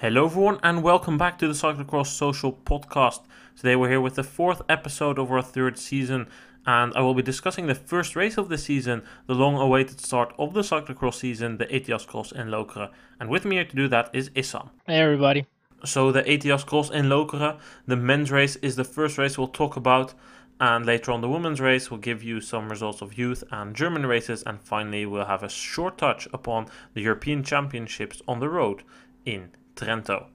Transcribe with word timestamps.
Hello, 0.00 0.24
everyone, 0.24 0.58
and 0.62 0.82
welcome 0.82 1.18
back 1.18 1.38
to 1.38 1.46
the 1.46 1.52
Cyclocross 1.52 2.06
Social 2.06 2.54
Podcast. 2.54 3.20
Today, 3.54 3.76
we're 3.76 3.90
here 3.90 4.00
with 4.00 4.14
the 4.14 4.24
fourth 4.24 4.62
episode 4.66 5.18
of 5.18 5.30
our 5.30 5.42
third 5.42 5.76
season, 5.76 6.26
and 6.64 6.94
I 6.96 7.02
will 7.02 7.12
be 7.12 7.20
discussing 7.20 7.66
the 7.66 7.74
first 7.74 8.16
race 8.16 8.38
of 8.38 8.48
the 8.48 8.56
season, 8.56 9.02
the 9.26 9.34
long 9.34 9.56
awaited 9.56 10.00
start 10.00 10.32
of 10.38 10.54
the 10.54 10.62
cyclocross 10.62 11.16
season, 11.16 11.58
the 11.58 11.66
ETIAS 11.66 12.06
Cross 12.06 12.32
in 12.32 12.46
Lokeren. 12.48 12.88
And 13.20 13.28
with 13.28 13.44
me 13.44 13.56
here 13.56 13.66
to 13.66 13.76
do 13.76 13.88
that 13.88 14.08
is 14.14 14.30
Issam. 14.30 14.70
Hey, 14.86 15.00
everybody. 15.00 15.44
So, 15.84 16.10
the 16.10 16.22
ETIAS 16.22 16.64
Cross 16.64 16.88
in 16.88 17.10
Lokeren, 17.10 17.58
the 17.86 17.96
men's 17.96 18.32
race, 18.32 18.56
is 18.56 18.76
the 18.76 18.84
first 18.84 19.18
race 19.18 19.36
we'll 19.36 19.48
talk 19.48 19.76
about. 19.76 20.14
And 20.58 20.86
later 20.86 21.12
on, 21.12 21.20
the 21.20 21.28
women's 21.28 21.60
race 21.60 21.90
will 21.90 21.98
give 21.98 22.22
you 22.22 22.40
some 22.40 22.70
results 22.70 23.02
of 23.02 23.18
youth 23.18 23.44
and 23.52 23.76
German 23.76 24.06
races. 24.06 24.42
And 24.44 24.62
finally, 24.62 25.04
we'll 25.04 25.26
have 25.26 25.42
a 25.42 25.50
short 25.50 25.98
touch 25.98 26.26
upon 26.32 26.68
the 26.94 27.02
European 27.02 27.44
Championships 27.44 28.22
on 28.26 28.40
the 28.40 28.48
road 28.48 28.82
in 29.26 29.50
Trento. 29.80 30.26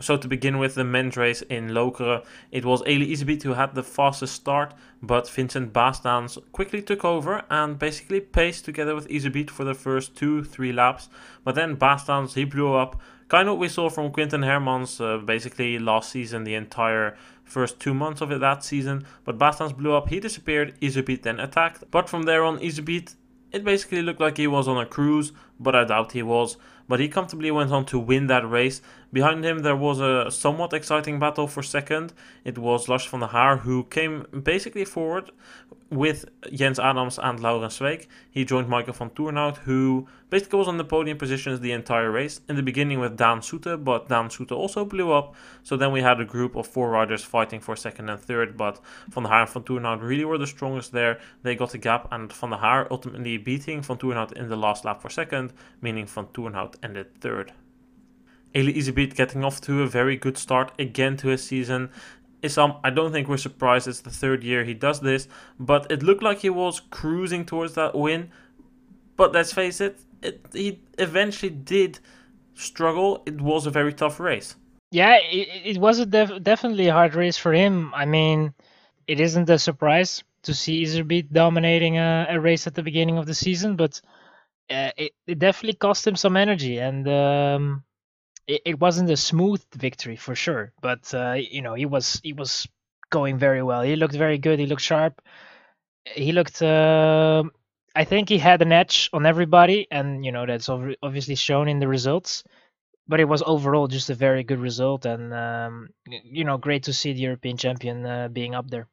So 0.00 0.16
to 0.16 0.28
begin 0.28 0.58
with 0.58 0.76
the 0.76 0.84
men's 0.84 1.16
race 1.16 1.42
in 1.42 1.70
Lokeren, 1.70 2.24
it 2.52 2.64
was 2.64 2.86
Eli 2.86 3.06
Iserbyt 3.06 3.42
who 3.42 3.54
had 3.54 3.74
the 3.74 3.82
fastest 3.82 4.34
start, 4.34 4.72
but 5.02 5.28
Vincent 5.28 5.72
Baestaens 5.72 6.38
quickly 6.52 6.80
took 6.82 7.04
over 7.04 7.42
and 7.50 7.78
basically 7.78 8.20
paced 8.20 8.64
together 8.64 8.94
with 8.94 9.08
Iserbyt 9.08 9.50
for 9.50 9.64
the 9.64 9.74
first 9.74 10.14
two, 10.14 10.44
three 10.44 10.72
laps. 10.72 11.08
But 11.42 11.56
then 11.56 11.76
Baestaens, 11.76 12.34
he 12.34 12.44
blew 12.44 12.74
up, 12.74 13.00
kind 13.26 13.48
of 13.48 13.54
what 13.54 13.60
we 13.60 13.68
saw 13.68 13.90
from 13.90 14.12
Quinten 14.12 14.44
Hermans 14.44 15.00
uh, 15.00 15.18
basically 15.18 15.80
last 15.80 16.10
season, 16.10 16.44
the 16.44 16.54
entire 16.54 17.16
first 17.42 17.80
two 17.80 17.92
months 17.92 18.20
of 18.20 18.30
it 18.30 18.38
that 18.38 18.62
season. 18.62 19.04
But 19.24 19.38
Baestaens 19.38 19.76
blew 19.76 19.94
up, 19.94 20.10
he 20.10 20.20
disappeared, 20.20 20.78
Iserbyt 20.80 21.22
then 21.22 21.40
attacked. 21.40 21.90
But 21.90 22.08
from 22.08 22.22
there 22.22 22.44
on, 22.44 22.60
Iserbyt, 22.60 23.16
it 23.50 23.64
basically 23.64 24.02
looked 24.02 24.20
like 24.20 24.36
he 24.36 24.46
was 24.46 24.68
on 24.68 24.78
a 24.78 24.86
cruise, 24.86 25.32
but 25.58 25.74
I 25.74 25.84
doubt 25.84 26.12
he 26.12 26.22
was 26.22 26.56
but 26.88 27.00
he 27.00 27.08
comfortably 27.08 27.50
went 27.50 27.70
on 27.70 27.84
to 27.86 27.98
win 27.98 28.26
that 28.26 28.48
race. 28.48 28.80
Behind 29.12 29.44
him, 29.44 29.60
there 29.60 29.76
was 29.76 30.00
a 30.00 30.30
somewhat 30.30 30.72
exciting 30.72 31.18
battle 31.18 31.46
for 31.46 31.62
second. 31.62 32.12
It 32.44 32.58
was 32.58 32.88
Lars 32.88 33.06
van 33.06 33.20
der 33.20 33.26
Haar 33.26 33.58
who 33.58 33.84
came 33.84 34.26
basically 34.42 34.84
forward 34.84 35.30
with 35.90 36.26
Jens 36.52 36.78
Adams 36.78 37.18
and 37.18 37.40
Laurens 37.40 37.78
Sweeck. 37.78 38.06
He 38.30 38.44
joined 38.44 38.68
Michael 38.68 38.92
Vanthourenhout, 38.92 39.58
who 39.58 40.06
basically 40.28 40.58
was 40.58 40.68
on 40.68 40.76
the 40.76 40.84
podium 40.84 41.16
positions 41.16 41.60
the 41.60 41.72
entire 41.72 42.10
race. 42.10 42.40
In 42.48 42.56
the 42.56 42.62
beginning 42.62 43.00
with 43.00 43.16
Daan 43.16 43.40
Soete, 43.40 43.82
but 43.82 44.08
Daan 44.08 44.28
Soete 44.28 44.52
also 44.52 44.84
blew 44.84 45.12
up. 45.12 45.34
So 45.62 45.76
then 45.76 45.92
we 45.92 46.02
had 46.02 46.20
a 46.20 46.24
group 46.24 46.56
of 46.56 46.66
four 46.66 46.90
riders 46.90 47.24
fighting 47.24 47.60
for 47.60 47.74
second 47.76 48.10
and 48.10 48.20
third, 48.20 48.56
but 48.56 48.80
Van 49.08 49.24
der 49.24 49.30
Haar 49.30 49.42
and 49.42 49.50
Vanthourenhout 49.50 50.02
really 50.02 50.26
were 50.26 50.38
the 50.38 50.46
strongest 50.46 50.92
there. 50.92 51.18
They 51.42 51.54
got 51.54 51.70
the 51.70 51.78
gap, 51.78 52.08
and 52.10 52.30
Van 52.32 52.50
der 52.50 52.56
Haar 52.56 52.86
ultimately 52.90 53.38
beating 53.38 53.80
Vanthourenhout 53.80 54.32
in 54.32 54.50
the 54.50 54.56
last 54.56 54.84
lap 54.84 55.00
for 55.00 55.08
second, 55.08 55.54
meaning 55.80 56.06
Van 56.06 56.26
Toornhout 56.78 56.84
ended 56.84 57.20
third. 57.20 57.52
Eli 58.54 58.72
Iserbyt 58.72 59.14
getting 59.14 59.44
off 59.44 59.60
to 59.62 59.82
a 59.82 59.86
very 59.86 60.16
good 60.16 60.38
start 60.38 60.72
again 60.78 61.16
to 61.18 61.28
his 61.28 61.44
season. 61.44 61.90
Issam, 62.42 62.78
I 62.84 62.90
don't 62.90 63.12
think 63.12 63.28
we're 63.28 63.36
surprised 63.36 63.88
it's 63.88 64.00
the 64.00 64.10
third 64.10 64.44
year 64.44 64.64
he 64.64 64.74
does 64.74 65.00
this, 65.00 65.28
but 65.58 65.90
it 65.90 66.02
looked 66.02 66.22
like 66.22 66.38
he 66.38 66.50
was 66.50 66.80
cruising 66.90 67.44
towards 67.44 67.74
that 67.74 67.94
win. 67.94 68.30
But 69.16 69.32
let's 69.32 69.52
face 69.52 69.80
it, 69.80 69.98
it 70.22 70.46
he 70.52 70.80
eventually 70.98 71.50
did 71.50 71.98
struggle. 72.54 73.22
It 73.26 73.40
was 73.40 73.66
a 73.66 73.70
very 73.70 73.92
tough 73.92 74.20
race. 74.20 74.54
Yeah, 74.90 75.16
it, 75.16 75.76
it 75.76 75.78
was 75.78 75.98
a 75.98 76.06
def- 76.06 76.42
definitely 76.42 76.88
a 76.88 76.92
hard 76.92 77.14
race 77.14 77.36
for 77.36 77.52
him. 77.52 77.92
I 77.94 78.06
mean, 78.06 78.54
it 79.06 79.20
isn't 79.20 79.50
a 79.50 79.58
surprise 79.58 80.22
to 80.42 80.54
see 80.54 80.84
Iserbyt 80.84 81.32
dominating 81.32 81.98
a, 81.98 82.26
a 82.30 82.40
race 82.40 82.66
at 82.66 82.74
the 82.74 82.82
beginning 82.82 83.18
of 83.18 83.26
the 83.26 83.34
season, 83.34 83.76
but 83.76 84.00
uh, 84.70 84.90
it, 84.96 85.12
it 85.26 85.38
definitely 85.38 85.74
cost 85.76 86.06
him 86.06 86.16
some 86.16 86.36
energy, 86.36 86.78
and 86.78 87.08
um, 87.08 87.84
it, 88.46 88.62
it 88.64 88.80
wasn't 88.80 89.10
a 89.10 89.16
smooth 89.16 89.64
victory 89.74 90.16
for 90.16 90.34
sure. 90.34 90.72
But 90.80 91.12
uh, 91.14 91.34
you 91.34 91.62
know, 91.62 91.74
he 91.74 91.86
was 91.86 92.20
he 92.22 92.32
was 92.32 92.66
going 93.10 93.38
very 93.38 93.62
well. 93.62 93.82
He 93.82 93.96
looked 93.96 94.14
very 94.14 94.38
good. 94.38 94.58
He 94.58 94.66
looked 94.66 94.82
sharp. 94.82 95.22
He 96.04 96.32
looked. 96.32 96.62
Uh, 96.62 97.44
I 97.94 98.04
think 98.04 98.28
he 98.28 98.38
had 98.38 98.62
an 98.62 98.72
edge 98.72 99.10
on 99.12 99.26
everybody, 99.26 99.86
and 99.90 100.24
you 100.24 100.32
know 100.32 100.46
that's 100.46 100.68
obviously 100.68 101.34
shown 101.34 101.68
in 101.68 101.80
the 101.80 101.88
results. 101.88 102.44
But 103.08 103.20
it 103.20 103.24
was 103.24 103.42
overall 103.46 103.88
just 103.88 104.10
a 104.10 104.14
very 104.14 104.44
good 104.44 104.60
result, 104.60 105.06
and 105.06 105.32
um, 105.34 105.88
you 106.06 106.44
know, 106.44 106.58
great 106.58 106.84
to 106.84 106.92
see 106.92 107.12
the 107.12 107.20
European 107.20 107.56
champion 107.56 108.04
uh, 108.06 108.28
being 108.28 108.54
up 108.54 108.70
there. 108.70 108.86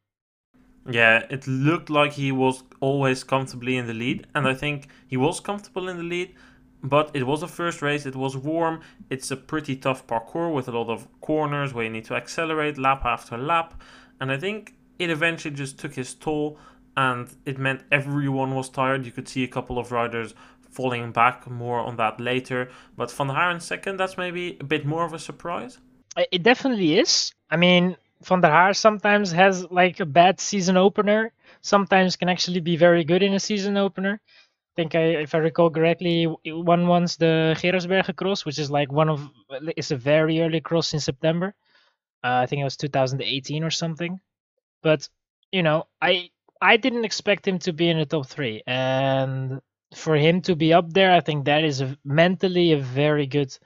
Yeah, 0.88 1.26
it 1.30 1.48
looked 1.48 1.90
like 1.90 2.14
he 2.14 2.32
was 2.32 2.64
always 2.80 3.24
comfortably 3.24 3.78
in 3.78 3.88
the 3.88 3.94
lead, 3.94 4.28
and 4.36 4.48
I 4.48 4.54
think 4.54 4.88
he 5.08 5.18
was 5.18 5.40
comfortable 5.40 5.90
in 5.90 5.98
the 5.98 6.04
lead. 6.04 6.36
But 6.84 7.10
it 7.16 7.26
was 7.26 7.42
a 7.42 7.48
first 7.48 7.82
race, 7.82 8.06
it 8.06 8.16
was 8.16 8.38
warm, 8.38 8.82
it's 9.10 9.32
a 9.32 9.38
pretty 9.38 9.76
tough 9.76 10.06
parcours 10.06 10.54
with 10.54 10.68
a 10.68 10.72
lot 10.72 10.92
of 10.92 11.08
corners 11.22 11.74
where 11.74 11.86
you 11.86 11.90
need 11.90 12.06
to 12.06 12.14
accelerate 12.14 12.78
lap 12.78 13.04
after 13.06 13.38
lap. 13.40 13.82
And 14.20 14.32
I 14.32 14.38
think 14.38 14.76
it 15.00 15.10
eventually 15.10 15.56
just 15.56 15.80
took 15.80 15.96
his 15.96 16.14
toll, 16.14 16.60
and 16.96 17.28
it 17.46 17.58
meant 17.58 17.82
everyone 17.92 18.54
was 18.54 18.70
tired. 18.70 19.04
You 19.06 19.12
could 19.12 19.28
see 19.28 19.44
a 19.44 19.48
couple 19.48 19.80
of 19.80 19.92
riders 19.92 20.36
falling 20.70 21.12
back, 21.12 21.50
more 21.50 21.80
on 21.80 21.96
that 21.96 22.20
later. 22.20 22.70
But 22.96 23.12
Van 23.12 23.30
Haar 23.30 23.60
second, 23.60 23.98
that's 23.98 24.18
maybe 24.18 24.58
a 24.60 24.64
bit 24.64 24.86
more 24.86 25.06
of 25.06 25.14
a 25.14 25.20
surprise. 25.20 25.80
It 26.32 26.44
definitely 26.44 27.00
is. 27.00 27.34
I 27.50 27.58
mean, 27.58 27.98
Van 28.24 28.42
der 28.42 28.50
Haar 28.50 28.74
sometimes 28.74 29.32
has 29.32 29.70
like 29.72 30.00
a 30.00 30.06
bad 30.06 30.40
season 30.40 30.78
opener. 30.78 31.34
Sometimes 31.62 32.16
can 32.16 32.30
actually 32.30 32.60
be 32.62 32.78
very 32.78 33.04
good 33.04 33.24
in 33.24 33.34
a 33.34 33.40
season 33.40 33.78
opener. 33.78 34.20
I 34.24 34.74
think 34.76 34.96
I, 34.96 35.04
if 35.24 35.36
I 35.36 35.40
recall 35.40 35.70
correctly, 35.70 36.28
won 36.46 36.88
once 36.88 37.16
the 37.16 37.56
Geraardsbergen 37.58 38.16
cross, 38.16 38.46
which 38.46 38.60
is 38.60 38.72
like 38.72 38.92
one 38.92 39.10
of 39.10 39.30
it's 39.78 39.92
a 39.92 39.98
very 39.98 40.42
early 40.42 40.62
cross 40.62 40.94
in 40.94 41.00
September. 41.00 41.54
Uh, 42.24 42.42
I 42.44 42.46
think 42.48 42.62
it 42.62 42.66
was 42.66 42.78
2018 42.78 43.64
or 43.64 43.72
something. 43.72 44.20
But 44.84 45.10
you 45.52 45.64
know, 45.64 45.88
I 46.02 46.30
I 46.62 46.78
didn't 46.78 47.06
expect 47.06 47.48
him 47.48 47.60
to 47.60 47.74
be 47.74 47.90
in 47.90 47.98
the 48.00 48.06
top 48.06 48.28
three, 48.28 48.64
and 48.68 49.62
for 49.94 50.16
him 50.16 50.42
to 50.42 50.56
be 50.56 50.74
up 50.74 50.92
there, 50.94 51.14
I 51.14 51.22
think 51.22 51.46
that 51.46 51.64
is 51.64 51.82
a, 51.82 51.98
mentally 52.04 52.72
a 52.74 52.78
very 52.80 53.28
good 53.28 53.58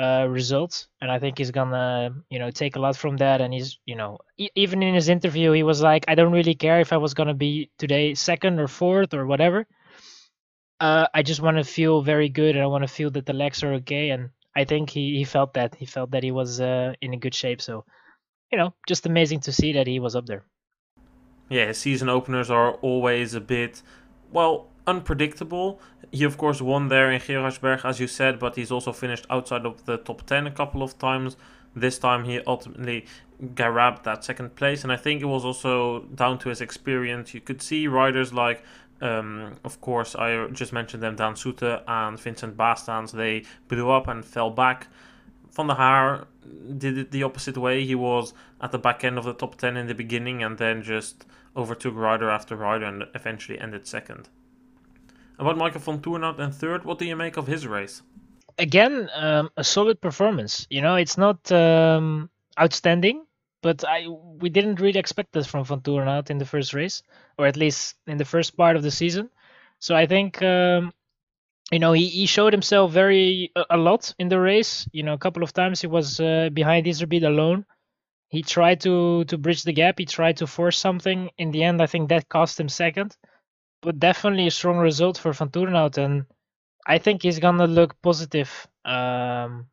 uh, 0.00 0.26
results, 0.28 0.88
and 1.00 1.10
I 1.10 1.18
think 1.18 1.38
he's 1.38 1.50
gonna, 1.50 2.14
you 2.30 2.38
know, 2.38 2.50
take 2.50 2.76
a 2.76 2.80
lot 2.80 2.96
from 2.96 3.16
that. 3.18 3.40
And 3.40 3.52
he's, 3.52 3.78
you 3.84 3.96
know, 3.96 4.18
e- 4.38 4.54
even 4.54 4.82
in 4.82 4.94
his 4.94 5.08
interview, 5.08 5.52
he 5.52 5.62
was 5.62 5.82
like, 5.82 6.04
"I 6.08 6.14
don't 6.14 6.32
really 6.32 6.54
care 6.54 6.80
if 6.80 6.92
I 6.92 6.96
was 6.96 7.14
gonna 7.14 7.34
be 7.34 7.70
today 7.78 8.14
second 8.14 8.58
or 8.58 8.68
fourth 8.68 9.12
or 9.14 9.26
whatever. 9.26 9.66
Uh, 10.80 11.06
I 11.12 11.22
just 11.22 11.42
want 11.42 11.58
to 11.58 11.64
feel 11.64 12.00
very 12.02 12.30
good, 12.30 12.56
and 12.56 12.64
I 12.64 12.66
want 12.66 12.84
to 12.84 12.94
feel 12.98 13.10
that 13.10 13.26
the 13.26 13.34
legs 13.34 13.62
are 13.62 13.74
okay." 13.74 14.10
And 14.10 14.30
I 14.56 14.64
think 14.64 14.90
he, 14.90 15.18
he 15.18 15.24
felt 15.24 15.54
that 15.54 15.74
he 15.74 15.86
felt 15.86 16.10
that 16.12 16.24
he 16.24 16.32
was 16.32 16.60
uh, 16.60 16.94
in 17.00 17.12
a 17.12 17.18
good 17.18 17.34
shape. 17.34 17.60
So, 17.60 17.84
you 18.50 18.58
know, 18.58 18.74
just 18.88 19.06
amazing 19.06 19.40
to 19.40 19.52
see 19.52 19.72
that 19.74 19.86
he 19.86 20.00
was 20.00 20.16
up 20.16 20.26
there. 20.26 20.44
Yeah, 21.50 21.72
season 21.72 22.08
openers 22.08 22.50
are 22.50 22.72
always 22.74 23.34
a 23.34 23.40
bit, 23.40 23.82
well, 24.32 24.68
unpredictable. 24.90 25.80
He, 26.12 26.24
of 26.24 26.36
course, 26.36 26.60
won 26.60 26.88
there 26.88 27.10
in 27.10 27.20
Geraardsberg, 27.20 27.84
as 27.84 28.00
you 28.00 28.08
said, 28.08 28.38
but 28.38 28.56
he's 28.56 28.72
also 28.72 28.92
finished 28.92 29.26
outside 29.30 29.64
of 29.64 29.86
the 29.86 29.96
top 29.96 30.26
10 30.26 30.46
a 30.46 30.50
couple 30.50 30.82
of 30.82 30.98
times. 30.98 31.36
This 31.74 31.98
time 31.98 32.24
he 32.24 32.40
ultimately 32.46 33.06
grabbed 33.54 34.04
that 34.04 34.24
second 34.24 34.56
place, 34.56 34.82
and 34.82 34.92
I 34.92 34.96
think 34.96 35.22
it 35.22 35.26
was 35.26 35.44
also 35.44 36.00
down 36.22 36.38
to 36.40 36.48
his 36.48 36.60
experience. 36.60 37.32
You 37.32 37.40
could 37.40 37.62
see 37.62 37.86
riders 37.86 38.32
like, 38.32 38.64
um, 39.00 39.56
of 39.64 39.80
course, 39.80 40.16
I 40.16 40.48
just 40.48 40.72
mentioned 40.72 41.02
them, 41.02 41.14
Daan 41.16 41.36
Soete 41.36 41.82
and 41.86 42.18
Vincent 42.18 42.56
Baestaens, 42.56 43.12
they 43.12 43.44
blew 43.68 43.88
up 43.90 44.08
and 44.08 44.24
fell 44.24 44.50
back. 44.50 44.88
Van 45.52 45.68
der 45.68 45.74
Haar 45.74 46.26
did 46.76 46.98
it 46.98 47.10
the 47.10 47.22
opposite 47.22 47.56
way. 47.56 47.84
He 47.84 47.94
was 47.94 48.34
at 48.60 48.72
the 48.72 48.78
back 48.78 49.04
end 49.04 49.16
of 49.18 49.24
the 49.24 49.34
top 49.34 49.56
10 49.56 49.76
in 49.76 49.86
the 49.86 49.94
beginning 49.94 50.42
and 50.42 50.58
then 50.58 50.82
just 50.82 51.24
overtook 51.56 51.94
rider 51.96 52.30
after 52.30 52.56
rider 52.56 52.86
and 52.86 53.04
eventually 53.14 53.58
ended 53.58 53.86
second. 53.86 54.28
About 55.40 55.56
Michael 55.56 55.80
Vanthourenhout 55.80 56.38
and 56.38 56.54
third, 56.54 56.84
what 56.84 56.98
do 56.98 57.06
you 57.06 57.16
make 57.16 57.38
of 57.38 57.46
his 57.46 57.66
race? 57.66 58.02
Again, 58.58 59.08
um, 59.14 59.48
a 59.56 59.64
solid 59.64 59.98
performance. 59.98 60.66
You 60.68 60.82
know, 60.82 60.96
it's 60.96 61.16
not 61.16 61.50
um, 61.50 62.28
outstanding, 62.60 63.24
but 63.62 63.82
I 63.82 64.06
we 64.06 64.50
didn't 64.50 64.80
really 64.80 64.98
expect 64.98 65.32
this 65.32 65.46
from 65.46 65.64
Vanthourenhout 65.64 66.28
in 66.28 66.36
the 66.36 66.44
first 66.44 66.74
race, 66.74 67.02
or 67.38 67.46
at 67.46 67.56
least 67.56 67.96
in 68.06 68.18
the 68.18 68.26
first 68.26 68.54
part 68.54 68.76
of 68.76 68.82
the 68.82 68.90
season. 68.90 69.30
So 69.78 69.96
I 69.96 70.06
think 70.06 70.42
um, 70.42 70.92
you 71.72 71.78
know 71.78 71.92
he, 71.92 72.06
he 72.06 72.26
showed 72.26 72.52
himself 72.52 72.92
very 72.92 73.50
a, 73.56 73.64
a, 73.70 73.78
lot 73.78 74.12
in 74.18 74.28
the 74.28 74.38
race. 74.38 74.86
You 74.92 75.04
know, 75.04 75.14
a 75.14 75.24
couple 75.24 75.42
of 75.42 75.54
times 75.54 75.80
he 75.80 75.86
was 75.86 76.20
uh, 76.20 76.50
behind 76.52 76.84
Iserbyt 76.84 77.24
alone. 77.24 77.64
He 78.28 78.42
tried 78.42 78.82
to 78.82 79.24
to 79.24 79.38
bridge 79.38 79.62
the 79.62 79.72
gap. 79.72 79.98
He 79.98 80.04
tried 80.04 80.36
to 80.36 80.46
force 80.46 80.78
something. 80.78 81.30
In 81.38 81.50
the 81.50 81.62
end, 81.64 81.80
I 81.80 81.86
think 81.86 82.10
that 82.10 82.28
cost 82.28 82.60
him 82.60 82.68
second 82.68 83.16
but 83.82 83.98
definitely 83.98 84.46
a 84.46 84.50
strong 84.50 84.78
result 84.78 85.18
for 85.18 85.32
Vanthourenhout, 85.32 85.98
and 85.98 86.26
I 86.86 86.98
think 86.98 87.22
he's 87.22 87.38
gonna 87.38 87.66
look 87.66 88.00
positive 88.02 88.66
um, 88.84 89.66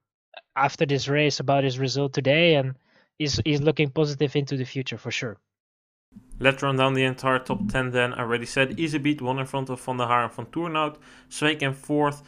after 0.56 0.86
this 0.86 1.08
race 1.08 1.40
about 1.40 1.64
his 1.64 1.80
result 1.80 2.14
today, 2.14 2.56
and 2.56 2.76
he's 3.20 3.40
he's 3.46 3.62
looking 3.62 3.90
positive 3.90 4.36
into 4.36 4.58
the 4.58 4.66
future 4.66 4.98
for 4.98 5.12
sure. 5.12 5.38
Let's 6.40 6.62
run 6.62 6.78
down 6.78 6.94
the 6.94 7.04
entire 7.04 7.40
top 7.40 7.68
10 7.68 7.92
then. 7.92 8.14
I 8.14 8.20
already 8.20 8.46
said 8.46 8.78
Iserbyt 8.78 9.22
won 9.22 9.40
in 9.40 9.46
front 9.46 9.70
of 9.70 9.82
Van 9.82 9.98
der 9.98 10.06
Haar 10.06 10.24
and 10.26 10.34
Vanthourenhout. 10.34 10.98
Sweeck 11.30 11.62
in 11.62 11.74
fourth. 11.74 12.22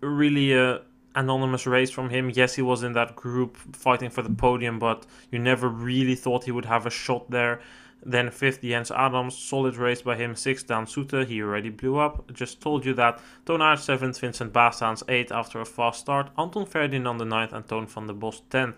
Really 0.00 0.54
a 0.54 0.82
anonymous 1.14 1.66
race 1.66 1.90
from 1.90 2.10
him. 2.10 2.30
Yes, 2.30 2.54
he 2.54 2.62
was 2.62 2.82
in 2.82 2.92
that 2.94 3.16
group 3.16 3.56
fighting 3.56 4.10
for 4.10 4.22
the 4.22 4.30
podium, 4.30 4.78
but 4.78 5.06
you 5.30 5.38
never 5.38 5.68
really 5.68 6.14
thought 6.14 6.44
he 6.44 6.52
would 6.52 6.64
have 6.64 6.86
a 6.86 6.90
shot 6.90 7.30
there. 7.30 7.60
Then 8.02 8.30
fifth, 8.30 8.62
Jens 8.62 8.90
Adams, 8.90 9.36
solid 9.36 9.76
race 9.76 10.02
by 10.02 10.16
him. 10.16 10.34
Sixth, 10.34 10.66
Daan 10.66 10.86
Soete, 10.86 11.26
he 11.28 11.42
already 11.42 11.70
blew 11.70 11.98
up. 11.98 12.32
Just 12.32 12.60
told 12.60 12.84
you 12.84 12.94
that. 12.94 13.20
Toon 13.44 13.60
Aert 13.60 13.80
seventh, 13.80 14.18
Vincent 14.18 14.52
Baestaens 14.52 15.02
eighth 15.08 15.32
after 15.32 15.60
a 15.60 15.66
fast 15.66 16.00
start. 16.00 16.30
Anton 16.38 16.64
Ferdinand 16.64 17.18
the 17.18 17.24
ninth, 17.24 17.52
and 17.52 17.68
Toon 17.68 17.86
Vandebosch 17.86 18.40
tenth. 18.48 18.76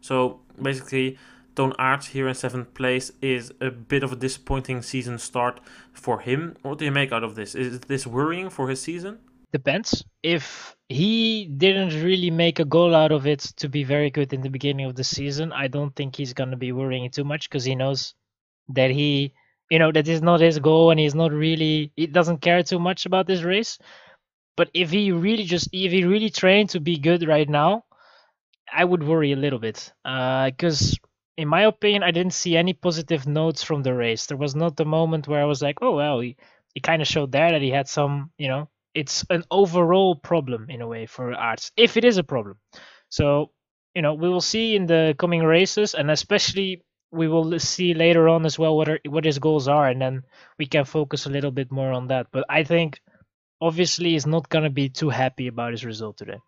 So 0.00 0.40
basically, 0.60 1.16
Toon 1.54 1.72
Aert 1.78 2.06
here 2.06 2.26
in 2.26 2.34
seventh 2.34 2.74
place 2.74 3.12
is 3.22 3.52
a 3.60 3.70
bit 3.70 4.02
of 4.02 4.12
a 4.12 4.16
disappointing 4.16 4.82
season 4.82 5.18
start 5.18 5.60
for 5.92 6.18
him. 6.20 6.56
What 6.62 6.78
do 6.78 6.84
you 6.84 6.90
make 6.90 7.12
out 7.12 7.22
of 7.22 7.36
this? 7.36 7.54
Is 7.54 7.78
this 7.80 8.06
worrying 8.06 8.50
for 8.50 8.68
his 8.68 8.82
season? 8.82 9.18
Depends. 9.52 10.04
If 10.24 10.74
he 10.88 11.44
didn't 11.44 12.02
really 12.02 12.32
make 12.32 12.58
a 12.58 12.64
goal 12.64 12.92
out 12.92 13.12
of 13.12 13.24
it 13.28 13.38
to 13.58 13.68
be 13.68 13.84
very 13.84 14.10
good 14.10 14.32
in 14.32 14.40
the 14.40 14.50
beginning 14.50 14.86
of 14.86 14.96
the 14.96 15.04
season, 15.04 15.52
I 15.52 15.68
don't 15.68 15.94
think 15.94 16.16
he's 16.16 16.32
going 16.32 16.50
to 16.50 16.56
be 16.56 16.72
worrying 16.72 17.08
too 17.08 17.22
much 17.22 17.48
because 17.48 17.62
he 17.62 17.76
knows 17.76 18.14
that 18.68 18.90
he, 18.90 19.32
you 19.70 19.78
know, 19.78 19.92
that 19.92 20.08
is 20.08 20.22
not 20.22 20.40
his 20.40 20.58
goal 20.58 20.90
and 20.90 21.00
he's 21.00 21.14
not 21.14 21.32
really, 21.32 21.92
he 21.96 22.06
doesn't 22.06 22.40
care 22.40 22.62
too 22.62 22.78
much 22.78 23.06
about 23.06 23.26
this 23.26 23.42
race. 23.42 23.78
But 24.56 24.70
if 24.74 24.90
he 24.90 25.12
really 25.12 25.44
just, 25.44 25.68
if 25.72 25.92
he 25.92 26.04
really 26.04 26.30
trained 26.30 26.70
to 26.70 26.80
be 26.80 26.98
good 26.98 27.26
right 27.26 27.48
now, 27.48 27.84
I 28.72 28.84
would 28.84 29.02
worry 29.02 29.32
a 29.32 29.36
little 29.36 29.58
bit. 29.58 29.92
Uh 30.04 30.46
because, 30.50 30.98
in 31.36 31.48
my 31.48 31.62
opinion, 31.62 32.02
I 32.02 32.10
didn't 32.12 32.34
see 32.34 32.56
any 32.56 32.72
positive 32.72 33.26
notes 33.26 33.62
from 33.62 33.82
the 33.82 33.94
race. 33.94 34.26
There 34.26 34.36
was 34.36 34.54
not 34.54 34.76
the 34.76 34.84
moment 34.84 35.28
where 35.28 35.42
I 35.42 35.46
was 35.46 35.62
like, 35.62 35.78
oh, 35.82 35.96
well, 35.96 36.20
he, 36.20 36.36
he 36.74 36.80
kind 36.80 37.02
of 37.02 37.08
showed 37.08 37.32
there 37.32 37.50
that 37.52 37.62
he 37.62 37.70
had 37.70 37.88
some, 37.88 38.30
you 38.38 38.48
know, 38.48 38.68
it's 38.94 39.24
an 39.30 39.44
overall 39.50 40.14
problem 40.16 40.70
in 40.70 40.80
a 40.80 40.86
way 40.88 41.06
for 41.06 41.32
Aerts, 41.34 41.72
if 41.76 41.96
it 41.96 42.04
is 42.04 42.18
a 42.18 42.24
problem. 42.24 42.58
So, 43.08 43.50
you 43.94 44.02
know, 44.02 44.14
we 44.14 44.28
will 44.28 44.40
see 44.40 44.76
in 44.76 44.86
the 44.86 45.14
coming 45.18 45.42
races, 45.42 45.94
and 45.94 46.10
especially 46.10 46.82
we 47.14 47.28
will 47.28 47.58
see 47.58 47.94
later 47.94 48.28
on 48.28 48.44
as 48.44 48.58
well 48.58 48.76
what 48.76 48.88
are, 48.88 49.00
what 49.08 49.24
his 49.24 49.38
goals 49.38 49.68
are, 49.68 49.88
and 49.88 50.00
then 50.00 50.22
we 50.58 50.66
can 50.66 50.84
focus 50.84 51.26
a 51.26 51.30
little 51.30 51.50
bit 51.50 51.70
more 51.70 51.92
on 51.92 52.08
that. 52.08 52.26
But 52.32 52.44
I 52.48 52.64
think 52.64 53.00
obviously 53.60 54.10
he's 54.10 54.26
not 54.26 54.48
gonna 54.48 54.70
be 54.70 54.88
too 54.88 55.10
happy 55.10 55.46
about 55.46 55.72
his 55.72 55.84
result 55.84 56.18
today. 56.18 56.40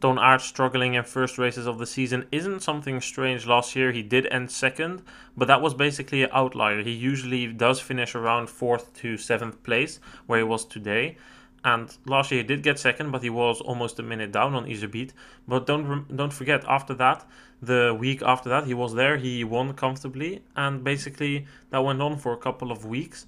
Toon 0.00 0.18
Aert 0.18 0.42
struggling 0.42 0.94
in 0.94 1.04
first 1.04 1.38
races 1.38 1.66
of 1.66 1.78
the 1.78 1.86
season 1.86 2.26
isn't 2.30 2.60
something 2.60 3.00
strange. 3.00 3.46
Last 3.46 3.74
year 3.74 3.90
he 3.90 4.02
did 4.02 4.26
end 4.26 4.50
second, 4.50 5.02
but 5.36 5.48
that 5.48 5.62
was 5.62 5.74
basically 5.74 6.22
an 6.22 6.30
outlier. 6.32 6.82
He 6.82 6.92
usually 6.92 7.46
does 7.46 7.80
finish 7.80 8.14
around 8.14 8.50
fourth 8.50 8.92
to 9.00 9.16
seventh 9.16 9.62
place, 9.62 10.00
where 10.26 10.38
he 10.38 10.44
was 10.44 10.64
today. 10.64 11.16
And 11.64 11.96
last 12.04 12.30
year 12.30 12.42
he 12.42 12.46
did 12.46 12.62
get 12.62 12.78
second, 12.78 13.10
but 13.10 13.22
he 13.22 13.30
was 13.30 13.60
almost 13.62 13.98
a 13.98 14.02
minute 14.02 14.30
down 14.32 14.54
on 14.54 14.66
Iserbyt. 14.66 15.12
But 15.48 15.66
don't 15.66 16.14
don't 16.14 16.32
forget, 16.32 16.62
after 16.68 16.94
that, 16.94 17.24
the 17.62 17.96
week 17.98 18.22
after 18.22 18.48
that, 18.48 18.66
he 18.66 18.74
was 18.74 18.94
there. 18.94 19.16
He 19.16 19.44
won 19.44 19.72
comfortably, 19.74 20.42
and 20.56 20.84
basically 20.84 21.46
that 21.70 21.84
went 21.84 22.02
on 22.02 22.18
for 22.18 22.32
a 22.32 22.38
couple 22.38 22.70
of 22.70 22.84
weeks. 22.84 23.26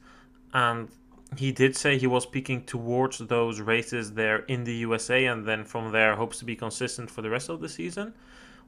And 0.53 0.89
he 1.37 1.53
did 1.53 1.77
say 1.77 1.99
he 1.99 2.07
was 2.07 2.25
peaking 2.27 2.65
towards 2.65 3.19
those 3.19 3.61
races 3.61 4.13
there 4.13 4.41
in 4.41 4.65
the 4.65 4.75
USA, 4.75 5.27
and 5.27 5.47
then 5.47 5.65
from 5.65 5.93
there 5.93 6.17
hopes 6.17 6.39
to 6.39 6.45
be 6.45 6.57
consistent 6.57 7.11
for 7.11 7.23
the 7.23 7.31
rest 7.31 7.49
of 7.49 7.61
the 7.61 7.69
season. 7.69 8.15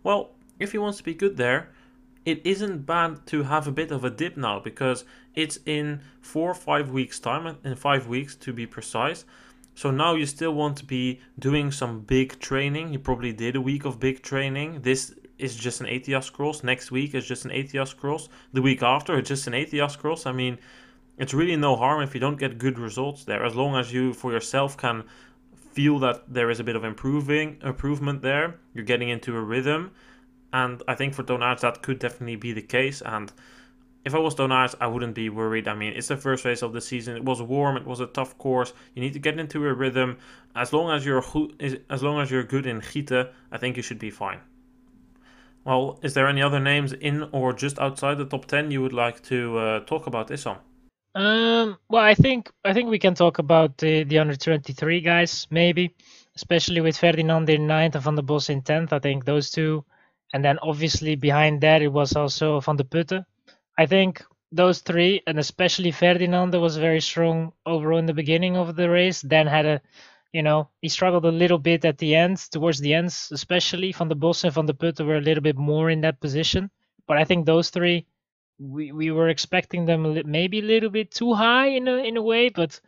Well, 0.03 0.31
if 0.59 0.73
he 0.73 0.79
wants 0.79 0.99
to 0.99 1.05
be 1.05 1.15
good 1.15 1.37
there, 1.37 1.71
it 2.25 2.45
isn't 2.45 2.85
bad 2.85 3.27
to 3.27 3.45
have 3.45 3.67
a 3.67 3.73
bit 3.73 3.91
of 3.91 4.05
a 4.05 4.11
dip 4.11 4.37
now 4.37 4.59
because 4.59 5.05
it's 5.35 5.59
in 5.65 6.01
four 6.21 6.51
or 6.51 6.55
five 6.55 6.91
weeks' 6.91 7.19
time, 7.19 7.57
in 7.65 7.75
five 7.75 8.07
weeks 8.07 8.35
to 8.37 8.53
be 8.53 8.67
precise. 8.67 9.25
So 9.75 9.93
now 9.93 10.15
you 10.15 10.27
still 10.27 10.53
want 10.53 10.77
to 10.79 10.85
be 10.85 11.21
doing 11.39 11.71
some 11.71 12.01
big 12.01 12.41
training. 12.41 12.93
You 12.93 12.99
probably 12.99 13.33
did 13.33 13.55
a 13.55 13.61
week 13.61 13.85
of 13.85 14.01
big 14.01 14.23
training. 14.23 14.83
This 14.83 15.15
is 15.39 15.55
just 15.55 15.81
an 15.81 15.87
ETIAS 15.87 16.33
cross. 16.33 16.63
Next 16.63 16.91
week 16.91 17.15
is 17.15 17.27
just 17.27 17.45
an 17.45 17.51
ETIAS 17.51 17.97
cross. 17.97 18.29
The 18.53 18.63
week 18.63 18.83
after, 18.83 19.19
it's 19.19 19.29
just 19.29 19.47
an 19.47 19.55
ETIAS 19.55 19.97
cross. 19.99 20.27
I 20.27 20.33
mean, 20.33 20.59
it's 21.19 21.35
really 21.35 21.57
no 21.57 21.77
harm 21.77 22.03
if 22.03 22.15
you 22.15 22.21
don't 22.21 22.39
get 22.39 22.59
good 22.59 22.79
results 22.79 23.25
there, 23.25 23.45
as 23.45 23.55
long 23.55 23.77
as 23.77 23.93
you 23.93 24.13
for 24.13 24.33
yourself 24.33 24.77
can 24.77 25.05
feel 25.73 25.99
that 26.01 26.23
there 26.33 26.51
is 26.51 26.61
a 26.61 26.65
bit 26.65 26.77
of 26.77 26.85
improving 26.85 27.57
improvement 27.63 28.23
there. 28.23 28.57
You're 28.75 28.85
getting 28.85 29.09
into 29.09 29.37
a 29.37 29.41
rhythm, 29.41 29.93
and 30.53 30.83
I 30.89 30.95
think 30.95 31.15
for 31.15 31.23
Toon 31.23 31.41
Aerts 31.41 31.61
that 31.61 31.83
could 31.83 31.99
definitely 31.99 32.37
be 32.37 32.53
the 32.53 32.63
case. 32.63 33.03
And 33.03 33.33
if 34.05 34.15
I 34.15 34.19
was 34.19 34.35
Toon 34.35 34.51
Aerts, 34.51 34.75
I 34.81 34.87
wouldn't 34.87 35.15
be 35.15 35.29
worried. 35.29 35.69
I 35.69 35.75
mean, 35.75 35.93
it's 35.93 36.09
the 36.09 36.17
first 36.17 36.45
race 36.45 36.63
of 36.63 36.73
the 36.73 36.81
season. 36.81 37.17
It 37.17 37.25
was 37.25 37.43
warm. 37.43 37.77
It 37.77 37.87
was 37.87 38.01
a 38.01 38.07
tough 38.07 38.39
course. 38.39 38.73
You 38.95 39.03
need 39.03 39.13
to 39.13 39.19
get 39.19 39.39
into 39.39 39.67
a 39.67 39.75
rhythm. 39.75 40.19
As 40.55 40.73
long 40.73 40.91
as 40.91 41.05
you're 41.05 41.25
as 41.91 42.03
long 42.03 42.21
as 42.21 42.31
you're 42.31 42.45
good 42.45 42.67
in 42.67 42.81
Gita, 42.81 43.31
I 43.53 43.59
think 43.59 43.77
you 43.77 43.83
should 43.83 43.99
be 43.99 44.11
fine. 44.11 44.39
Well, 45.65 45.99
is 46.03 46.15
there 46.15 46.29
any 46.29 46.43
other 46.43 46.61
names 46.61 46.93
in 46.93 47.29
or 47.33 47.53
just 47.53 47.79
outside 47.79 48.19
the 48.19 48.25
top 48.25 48.47
ten 48.47 48.71
you 48.71 48.83
would 48.83 48.93
like 48.93 49.23
to 49.25 49.59
uh, 49.59 49.81
talk 49.81 50.07
about 50.07 50.31
on? 50.47 50.59
Um, 51.15 51.79
well, 51.89 52.03
I 52.03 52.15
think 52.15 52.51
I 52.65 52.73
think 52.73 52.89
we 52.89 52.99
can 52.99 53.15
talk 53.15 53.39
about 53.39 53.77
the 53.79 54.05
the 54.05 54.19
under 54.19 54.37
twenty 54.37 54.73
three 54.73 55.01
guys 55.01 55.47
maybe, 55.51 55.95
especially 56.37 56.81
with 56.81 56.97
Ferdinand 56.97 57.51
in 57.51 57.67
ninth 57.67 57.97
and 57.97 58.05
Vandebosch 58.05 58.51
in 58.51 58.63
tenth. 58.63 58.93
I 58.93 58.99
think 58.99 59.25
those 59.25 59.51
two, 59.51 59.85
and 60.33 60.45
then 60.45 60.59
obviously 60.63 61.17
behind 61.17 61.61
that 61.63 61.83
it 61.83 61.93
was 61.93 62.15
also 62.17 62.61
Vandeputte 62.61 63.25
I 63.79 63.87
think 63.87 64.25
those 64.51 64.81
three, 64.81 65.23
and 65.29 65.39
especially 65.39 65.93
Ferdinand, 65.93 66.53
was 66.61 66.77
very 66.77 67.01
strong 67.01 67.53
overall 67.65 67.99
in 67.99 68.07
the 68.07 68.13
beginning 68.13 68.57
of 68.57 68.75
the 68.75 68.91
race. 68.91 69.23
Then 69.23 69.47
had 69.47 69.67
a, 69.67 69.81
you 70.33 70.43
know, 70.43 70.69
he 70.83 70.89
struggled 70.89 71.25
a 71.25 71.31
little 71.31 71.59
bit 71.59 71.85
at 71.85 71.99
the 71.99 72.15
end, 72.15 72.39
towards 72.51 72.81
the 72.81 72.95
ends, 72.95 73.31
especially. 73.33 73.93
Vandebosch 73.93 74.45
and 74.45 74.55
Vandeputte 74.55 75.05
were 75.05 75.17
a 75.17 75.21
little 75.21 75.43
bit 75.43 75.57
more 75.57 75.91
in 75.91 76.01
that 76.03 76.21
position. 76.21 76.71
But 77.07 77.17
I 77.17 77.25
think 77.25 77.47
those 77.47 77.71
three, 77.71 78.07
we, 78.59 78.93
we 78.93 79.11
were 79.11 79.29
expecting 79.29 79.87
them 79.87 80.21
maybe 80.27 80.59
a 80.59 80.63
little 80.63 80.91
bit 80.91 81.11
too 81.11 81.35
high 81.35 81.69
in 81.69 81.89
a, 81.89 81.97
in 81.97 82.17
a 82.17 82.23
way, 82.23 82.51
but 82.51 82.81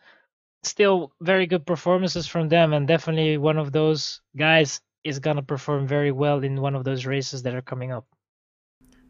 still 0.63 1.13
very 1.21 1.47
good 1.47 1.65
performances 1.65 2.27
from 2.27 2.49
them. 2.49 2.73
And 2.75 2.87
definitely 2.87 3.39
one 3.39 3.57
of 3.57 3.73
those 3.73 4.21
guys 4.37 4.81
is 5.05 5.19
going 5.19 5.37
to 5.37 5.43
perform 5.43 5.87
very 5.87 6.13
well 6.13 6.45
in 6.45 6.61
one 6.61 6.75
of 6.75 6.85
those 6.85 7.07
races 7.07 7.43
that 7.45 7.55
are 7.55 7.63
coming 7.63 7.93
up. 7.93 8.07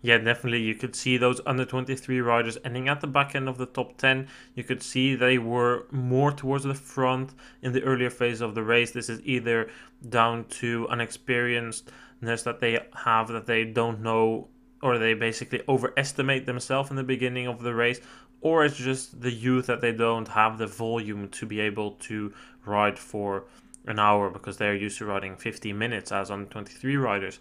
Yeah, 0.02 0.17
definitely. 0.17 0.62
You 0.62 0.75
could 0.75 0.97
see 0.97 1.19
those 1.19 1.41
under 1.44 1.67
23 1.67 2.20
riders 2.20 2.56
ending 2.64 2.88
at 2.88 3.00
the 3.00 3.06
back 3.06 3.35
end 3.35 3.49
of 3.49 3.58
the 3.58 3.67
top 3.67 3.99
10. 3.99 4.29
You 4.55 4.64
could 4.64 4.82
see 4.82 5.14
they 5.14 5.37
were 5.37 5.87
more 5.91 6.32
towards 6.32 6.64
the 6.64 6.75
front 6.75 7.35
in 7.61 7.73
the 7.73 7.82
earlier 7.82 8.08
phase 8.08 8.41
of 8.41 8.55
the 8.55 8.62
race. 8.62 8.93
This 8.93 9.11
is 9.11 9.20
either 9.25 9.70
down 10.08 10.47
to 10.61 10.87
unexperiencedness 10.91 12.44
that 12.44 12.61
they 12.61 12.79
have, 13.05 13.29
that 13.29 13.47
they 13.47 13.64
don't 13.64 14.00
know, 14.00 14.49
or 14.83 14.97
they 14.97 15.12
basically 15.12 15.61
overestimate 15.69 16.47
themselves 16.47 16.88
in 16.88 16.97
the 16.97 17.02
beginning 17.02 17.47
of 17.47 17.61
the 17.61 17.75
race, 17.75 18.00
or 18.40 18.64
it's 18.64 18.76
just 18.76 19.21
the 19.21 19.30
youth 19.30 19.66
that 19.66 19.83
they 19.83 19.92
don't 19.92 20.28
have 20.28 20.57
the 20.57 20.66
volume 20.66 21.28
to 21.28 21.45
be 21.45 21.61
able 21.61 21.92
to 21.92 22.33
ride 22.64 22.99
for 22.99 23.45
an 23.87 23.99
hour 23.99 24.30
because 24.30 24.57
they're 24.57 24.75
used 24.75 24.97
to 24.99 25.04
riding 25.04 25.37
50 25.37 25.75
minutes 25.75 26.11
as 26.11 26.30
on 26.30 26.47
23 26.47 26.97
riders. 26.97 27.38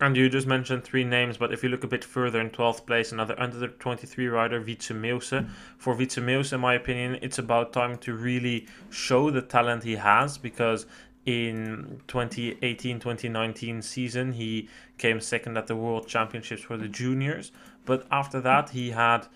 And 0.00 0.16
you 0.16 0.28
just 0.28 0.46
mentioned 0.46 0.82
three 0.82 1.04
names, 1.04 1.36
but 1.36 1.52
if 1.52 1.62
you 1.62 1.68
look 1.68 1.84
a 1.84 1.88
bit 1.88 2.02
further 2.02 2.40
in 2.40 2.50
12th 2.50 2.84
place, 2.84 3.12
another 3.12 3.38
under 3.38 3.68
23 3.68 4.26
rider, 4.26 4.60
Witse 4.60 4.90
Meeussen. 4.90 5.50
For 5.78 5.94
Witse 5.94 6.16
Meeussen, 6.16 6.54
in 6.54 6.60
my 6.60 6.74
opinion, 6.74 7.18
it's 7.22 7.38
about 7.38 7.72
time 7.72 7.98
to 7.98 8.12
really 8.14 8.66
show 8.90 9.30
the 9.30 9.40
talent 9.40 9.84
he 9.84 9.94
has 9.94 10.36
because 10.36 10.86
in 11.26 12.02
2018-2019 12.08 13.82
season 13.82 14.32
he 14.32 14.68
came 14.98 15.20
second 15.20 15.56
at 15.56 15.68
the 15.68 15.76
World 15.76 16.08
Championships 16.08 16.62
for 16.62 16.76
the 16.76 16.88
juniors. 16.88 17.52
But 17.84 18.06
after 18.10 18.40
that, 18.40 18.70
he 18.70 18.90
had 18.90 19.28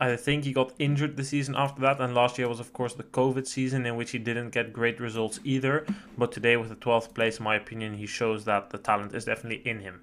I 0.00 0.16
think 0.16 0.44
he 0.44 0.52
got 0.52 0.72
injured 0.78 1.16
the 1.16 1.24
season 1.24 1.54
after 1.56 1.80
that, 1.82 2.00
and 2.00 2.14
last 2.14 2.38
year 2.38 2.48
was, 2.48 2.60
of 2.60 2.72
course, 2.72 2.94
the 2.94 3.04
COVID 3.04 3.46
season 3.46 3.86
in 3.86 3.96
which 3.96 4.10
he 4.10 4.18
didn't 4.18 4.50
get 4.50 4.72
great 4.72 5.00
results 5.00 5.38
either. 5.44 5.86
But 6.18 6.32
today, 6.32 6.56
with 6.56 6.68
the 6.68 6.76
12th 6.76 7.14
place, 7.14 7.38
in 7.38 7.44
my 7.44 7.56
opinion, 7.56 7.94
he 7.94 8.06
shows 8.06 8.44
that 8.44 8.70
the 8.70 8.78
talent 8.78 9.14
is 9.14 9.24
definitely 9.24 9.68
in 9.68 9.80
him. 9.80 10.02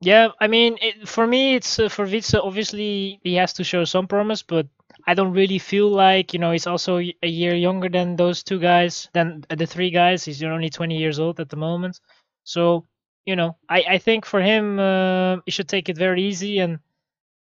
Yeah, 0.00 0.28
I 0.40 0.46
mean, 0.46 0.78
it, 0.80 1.08
for 1.08 1.26
me, 1.26 1.56
it's 1.56 1.78
uh, 1.78 1.88
for 1.88 2.06
Witse. 2.06 2.34
Obviously, 2.34 3.20
he 3.22 3.34
has 3.34 3.52
to 3.54 3.64
show 3.64 3.84
some 3.84 4.06
promise, 4.06 4.42
but 4.42 4.66
I 5.06 5.14
don't 5.14 5.32
really 5.32 5.58
feel 5.58 5.90
like 5.90 6.32
you 6.32 6.38
know 6.38 6.52
he's 6.52 6.66
also 6.66 6.98
a 6.98 7.28
year 7.28 7.54
younger 7.54 7.88
than 7.88 8.16
those 8.16 8.42
two 8.42 8.58
guys, 8.58 9.08
than 9.12 9.44
the 9.50 9.66
three 9.66 9.90
guys. 9.90 10.24
He's 10.24 10.42
only 10.42 10.70
20 10.70 10.96
years 10.96 11.18
old 11.18 11.38
at 11.38 11.50
the 11.50 11.56
moment, 11.56 12.00
so 12.44 12.86
you 13.26 13.36
know, 13.36 13.56
I 13.68 13.84
I 13.88 13.98
think 13.98 14.24
for 14.24 14.40
him, 14.40 14.78
uh, 14.78 15.36
he 15.44 15.50
should 15.50 15.68
take 15.68 15.90
it 15.90 15.98
very 15.98 16.22
easy 16.22 16.60
and 16.60 16.78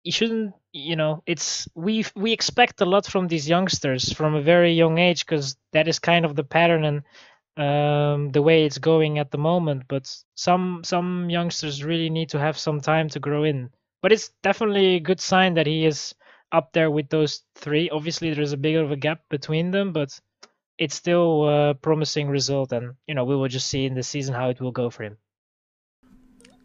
he 0.02 0.11
shouldn't 0.11 0.54
you 0.73 0.97
know 0.97 1.23
it's 1.26 1.68
we 1.75 2.04
we 2.14 2.32
expect 2.32 2.80
a 2.80 2.85
lot 2.85 3.06
from 3.06 3.28
these 3.28 3.49
youngsters 3.49 4.12
from 4.12 4.35
a 4.35 4.42
very 4.42 4.73
young 4.73 4.99
age 4.99 5.25
because 5.25 5.56
that 5.73 5.88
is 5.88 5.99
kind 5.99 6.25
of 6.25 6.35
the 6.37 6.44
pattern 6.44 6.85
and 6.85 7.02
um, 7.59 8.30
the 8.30 8.40
way 8.42 8.64
it's 8.64 8.78
going 8.78 9.18
at 9.18 9.30
the 9.30 9.38
moment 9.38 9.82
but 9.88 10.11
some 10.35 10.82
some 10.85 11.28
youngsters 11.28 11.85
really 11.85 12.11
need 12.11 12.30
to 12.30 12.38
have 12.38 12.59
some 12.59 12.80
time 12.80 13.09
to 13.09 13.21
grow 13.21 13.44
in 13.44 13.71
but 14.00 14.12
it's 14.12 14.30
definitely 14.42 14.97
a 14.97 15.00
good 15.00 15.21
sign 15.21 15.54
that 15.54 15.66
he 15.66 15.85
is 15.85 16.14
up 16.50 16.73
there 16.73 16.90
with 16.90 17.09
those 17.11 17.42
three 17.56 17.90
obviously 17.90 18.32
there's 18.32 18.52
a 18.52 18.56
bigger 18.56 18.82
of 18.82 18.90
a 18.90 18.97
gap 18.97 19.21
between 19.28 19.71
them 19.71 19.92
but 19.92 20.18
it's 20.78 20.94
still 20.94 21.49
a 21.49 21.75
promising 21.75 22.28
result, 22.28 22.73
and 22.73 22.94
you 23.06 23.14
know 23.14 23.25
we 23.25 23.37
will 23.37 23.49
just 23.49 23.68
see 23.68 23.87
in 23.87 23.94
the 23.94 24.02
season 24.02 24.35
how 24.35 24.49
it 24.50 24.61
will 24.61 24.73
go 24.73 24.90
for 24.90 25.04
him. 25.04 25.16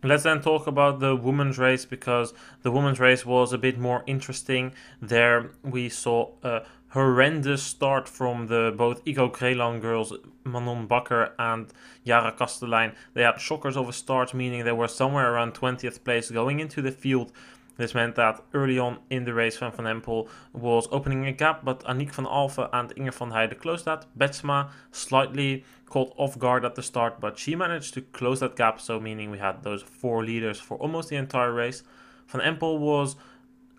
Let's 0.08 0.24
then 0.24 0.42
talk 0.42 0.68
about 0.68 1.00
the 1.02 1.16
women's 1.18 1.58
race 1.58 1.84
because 1.84 2.34
the 2.62 2.72
women's 2.72 3.00
race 3.00 3.26
was 3.26 3.52
a 3.52 3.58
bit 3.58 3.78
more 3.78 4.04
interesting. 4.08 4.72
There 5.02 5.52
we 5.64 5.90
saw 5.90 6.32
a 6.44 6.62
horrendous 6.90 7.62
start 7.62 8.08
from 8.08 8.48
the 8.48 8.74
both 8.76 9.04
Igo 9.04 9.30
Crelan 9.32 9.82
girls, 9.82 10.14
Manon 10.46 10.88
Bakker 10.88 11.32
and 11.38 11.68
Yara 12.06 12.32
Kastelein. 12.32 12.96
They 13.16 13.24
had 13.24 13.42
shockers 13.42 13.76
of 13.76 13.90
a 13.90 13.94
start, 13.94 14.34
meaning 14.34 14.64
they 14.64 14.72
were 14.72 14.88
somewhere 14.88 15.34
around 15.34 15.54
20th 15.56 16.04
place 16.06 16.32
going 16.32 16.62
into 16.62 16.82
the 16.82 16.92
field. 16.92 17.34
This 17.78 17.94
meant 17.94 18.16
that 18.16 18.44
early 18.54 18.80
on 18.80 19.00
in 19.10 19.24
the 19.24 19.34
race, 19.34 19.58
Van 19.58 19.72
Van 19.72 19.86
Empel 19.86 20.28
was 20.54 20.88
opening 20.92 21.26
a 21.28 21.32
gap, 21.32 21.64
but 21.64 21.84
Aniek 21.84 22.12
van 22.12 22.26
Alphen 22.26 22.70
and 22.74 22.92
Inge 22.98 23.14
van 23.14 23.32
Heijden 23.32 23.60
closed 23.60 23.86
that. 23.86 24.06
Betsema 24.18 24.70
slightly 24.92 25.64
caught 25.86 26.14
off 26.18 26.38
guard 26.40 26.66
at 26.66 26.76
the 26.76 26.84
start, 26.84 27.20
but 27.20 27.38
she 27.38 27.56
managed 27.56 27.94
to 27.94 28.02
close 28.02 28.40
that 28.40 28.56
gap, 28.56 28.82
so 28.82 29.00
meaning 29.00 29.30
we 29.30 29.38
had 29.38 29.64
those 29.64 29.84
four 29.84 30.24
leaders 30.24 30.60
for 30.60 30.78
almost 30.78 31.10
the 31.10 31.16
entire 31.16 31.54
race. 31.54 31.84
Van 32.28 32.42
Empel 32.42 32.80
was 32.80 33.16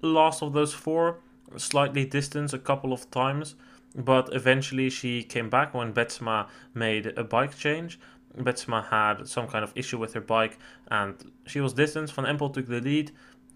last 0.01 0.43
of 0.43 0.53
those 0.53 0.73
four, 0.73 1.19
slightly 1.57 2.05
distanced 2.05 2.55
a 2.55 2.59
couple 2.59 2.93
of 2.93 3.11
times, 3.11 3.57
but 3.95 4.29
eventually 4.33 4.91
she 4.91 5.23
came 5.23 5.51
back 5.51 5.75
when 5.75 5.93
Betsema 5.93 6.47
made 6.73 7.07
a 7.19 7.25
bike 7.25 7.57
change. 7.57 7.99
Betsema 8.37 8.87
had 8.89 9.27
some 9.27 9.49
kind 9.49 9.65
of 9.65 9.73
issue 9.75 9.99
with 9.99 10.15
her 10.15 10.21
bike 10.21 10.59
and 10.91 11.33
she 11.47 11.61
was 11.61 11.73
distanced. 11.73 12.15
Van 12.15 12.25
Empel 12.25 12.53
took 12.53 12.69
the 12.69 12.81
lead, 12.81 13.11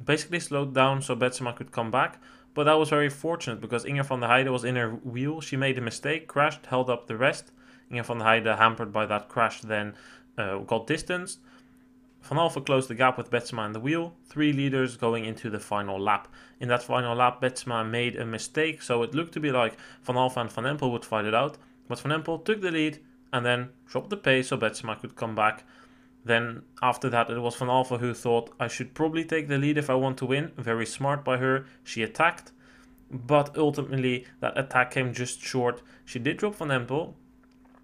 basically 0.05 0.41
slowed 0.41 0.75
down 0.75 1.03
so 1.03 1.17
Betsema 1.17 1.55
could 1.55 1.73
come 1.73 1.91
back. 1.91 2.21
But 2.55 2.65
that 2.65 2.79
was 2.79 2.91
very 2.91 3.09
fortunate 3.09 3.61
because 3.61 3.87
Inge 3.87 4.05
van 4.07 4.21
der 4.21 4.29
Heijden 4.29 4.53
was 4.53 4.65
in 4.65 4.77
her 4.77 4.91
wheel. 4.91 5.41
She 5.41 5.57
made 5.57 5.79
a 5.79 5.81
mistake, 5.81 6.29
crashed, 6.29 6.67
held 6.67 6.91
up 6.91 7.07
the 7.07 7.17
rest. 7.17 7.51
Inge 7.91 8.05
van 8.05 8.19
der 8.19 8.25
Heijden, 8.25 8.59
hampered 8.59 8.93
by 8.93 9.07
that 9.07 9.29
crash, 9.29 9.63
then 9.63 9.95
uh, 10.37 10.59
got 10.59 10.87
distanced. 10.87 11.39
Van 12.23 12.39
Alphen 12.39 12.65
closed 12.65 12.89
the 12.89 12.95
gap 12.95 13.19
with 13.19 13.31
Betsema 13.31 13.67
in 13.67 13.73
the 13.73 13.81
wheel, 13.81 14.15
three 14.29 14.53
leaders 14.53 14.97
going 14.97 15.25
into 15.25 15.51
the 15.51 15.59
final 15.59 15.99
lap. 15.99 16.29
In 16.61 16.69
that 16.69 16.85
final 16.85 17.17
lap, 17.17 17.41
Betsema 17.41 17.89
made 17.89 18.15
a 18.15 18.25
mistake, 18.25 18.81
so 18.81 19.03
it 19.03 19.13
looked 19.13 19.33
to 19.33 19.41
be 19.41 19.51
like 19.51 19.77
Van 20.03 20.15
Alphen 20.15 20.43
and 20.43 20.53
Van 20.53 20.65
Empel 20.65 20.93
would 20.93 21.05
fight 21.05 21.25
it 21.25 21.35
out. 21.35 21.59
But 21.89 21.99
Van 21.99 22.13
Empel 22.13 22.45
took 22.45 22.61
the 22.61 22.71
lead 22.71 23.01
and 23.33 23.45
then 23.45 23.71
dropped 23.87 24.11
the 24.11 24.17
pace 24.17 24.49
so 24.49 24.57
Betsema 24.57 25.01
could 25.01 25.17
come 25.17 25.35
back. 25.35 25.65
Then 26.25 26.63
after 26.81 27.11
that, 27.11 27.31
it 27.31 27.41
was 27.41 27.57
Van 27.57 27.69
Alphen 27.69 28.01
who 28.01 28.15
thought, 28.15 28.55
I 28.61 28.69
should 28.69 28.95
probably 28.95 29.25
take 29.25 29.49
the 29.49 29.59
lead 29.59 29.77
if 29.77 29.91
I 29.91 29.95
want 29.95 30.19
to 30.19 30.27
win. 30.27 30.53
Very 30.57 30.87
smart 30.87 31.25
by 31.25 31.39
her. 31.39 31.67
She 31.83 32.03
attacked, 32.03 32.53
but 33.11 33.57
ultimately 33.57 34.27
that 34.41 34.57
attack 34.57 34.93
came 34.93 35.13
just 35.13 35.41
short. 35.41 35.83
She 36.05 36.19
did 36.19 36.37
drop 36.37 36.55
Van 36.57 36.69
Empel, 36.69 37.15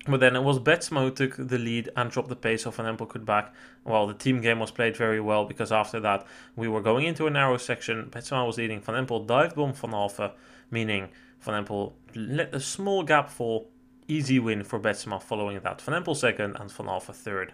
but 0.07 0.21
then 0.21 0.37
it 0.37 0.43
was 0.43 0.59
Betsema 0.59 1.03
who 1.03 1.11
took 1.11 1.37
the 1.37 1.59
lead 1.59 1.91
and 1.97 2.11
dropped 2.11 2.29
the 2.29 2.37
pace 2.37 2.63
so 2.63 2.71
Van 2.71 2.97
Empel 2.97 3.09
could 3.09 3.27
back. 3.27 3.53
Well, 3.85 4.07
the 4.07 4.15
team 4.15 4.41
game 4.41 4.61
was 4.61 4.71
played 4.71 4.97
very 4.97 5.21
well 5.21 5.45
because 5.45 5.73
after 5.73 5.99
that 6.01 6.27
we 6.55 6.69
were 6.69 6.81
going 6.81 7.07
into 7.07 7.27
a 7.27 7.31
narrow 7.31 7.57
section. 7.57 8.09
Betsema 8.11 8.47
was 8.47 8.57
leading. 8.57 8.81
Van 8.81 8.95
Empel 8.95 9.27
dive 9.27 9.55
bomb 9.55 9.73
Van 9.73 9.91
Alphen, 9.91 10.33
meaning 10.71 11.09
Van 11.41 11.65
Empel 11.65 11.93
let 12.15 12.55
a 12.55 12.61
small 12.61 13.03
gap 13.03 13.29
fall. 13.29 13.69
Easy 14.07 14.39
win 14.39 14.65
for 14.65 14.81
Betsema 14.81 15.23
following 15.23 15.61
that. 15.61 15.83
Van 15.83 16.03
Empel 16.03 16.17
second 16.17 16.57
and 16.59 16.73
Van 16.73 16.87
Alphen 16.87 17.15
third. 17.15 17.53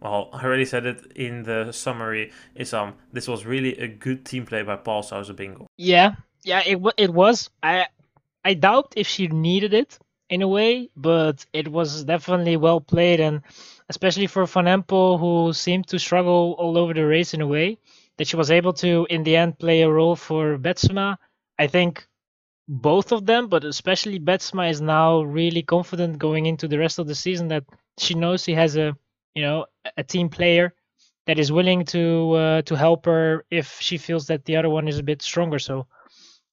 Well, 0.00 0.30
I 0.32 0.44
already 0.44 0.64
said 0.64 0.86
it 0.86 1.12
in 1.14 1.42
the 1.42 1.72
summary. 1.72 2.32
Is 2.54 2.74
um, 2.74 2.94
this 3.12 3.26
was 3.26 3.46
really 3.46 3.78
a 3.78 3.88
good 3.88 4.24
team 4.24 4.46
play 4.46 4.62
by 4.62 4.76
Paul 4.76 5.02
Bingo. 5.36 5.66
Yeah, 5.76 6.16
yeah, 6.44 6.62
it 6.66 6.78
it 6.96 7.10
was. 7.12 7.50
I 7.62 7.86
I 8.44 8.54
doubt 8.54 8.92
if 8.96 9.06
she 9.06 9.28
needed 9.28 9.74
it 9.74 9.98
in 10.28 10.42
a 10.42 10.48
way, 10.48 10.90
but 10.96 11.46
it 11.52 11.68
was 11.68 12.04
definitely 12.04 12.56
well 12.56 12.80
played, 12.80 13.20
and 13.20 13.42
especially 13.88 14.26
for 14.26 14.46
Van 14.46 14.66
Empel, 14.66 15.18
who 15.18 15.52
seemed 15.52 15.86
to 15.88 15.98
struggle 15.98 16.54
all 16.58 16.76
over 16.76 16.92
the 16.92 17.06
race 17.06 17.34
in 17.34 17.40
a 17.40 17.46
way, 17.46 17.78
that 18.16 18.26
she 18.26 18.36
was 18.36 18.50
able 18.50 18.72
to, 18.74 19.06
in 19.10 19.22
the 19.22 19.36
end, 19.36 19.58
play 19.58 19.82
a 19.82 19.90
role 19.90 20.16
for 20.16 20.58
Betsema. 20.58 21.16
I 21.58 21.66
think 21.66 22.06
both 22.68 23.12
of 23.12 23.26
them, 23.26 23.48
but 23.48 23.64
especially 23.64 24.18
Betsema, 24.18 24.70
is 24.70 24.80
now 24.80 25.22
really 25.22 25.62
confident 25.62 26.18
going 26.18 26.46
into 26.46 26.66
the 26.68 26.78
rest 26.78 26.98
of 26.98 27.06
the 27.06 27.14
season 27.14 27.48
that 27.48 27.64
she 27.98 28.14
knows 28.14 28.42
she 28.42 28.54
has 28.54 28.76
a, 28.76 28.96
you 29.36 29.42
know, 29.42 29.66
a 29.98 30.02
team 30.02 30.30
player 30.30 30.74
that 31.26 31.38
is 31.38 31.52
willing 31.52 31.84
to 31.84 32.32
uh, 32.32 32.62
to 32.62 32.74
help 32.74 33.04
her 33.04 33.44
if 33.50 33.78
she 33.80 33.98
feels 33.98 34.26
that 34.28 34.46
the 34.46 34.56
other 34.56 34.70
one 34.70 34.88
is 34.88 34.98
a 34.98 35.02
bit 35.02 35.20
stronger. 35.20 35.58
So 35.58 35.86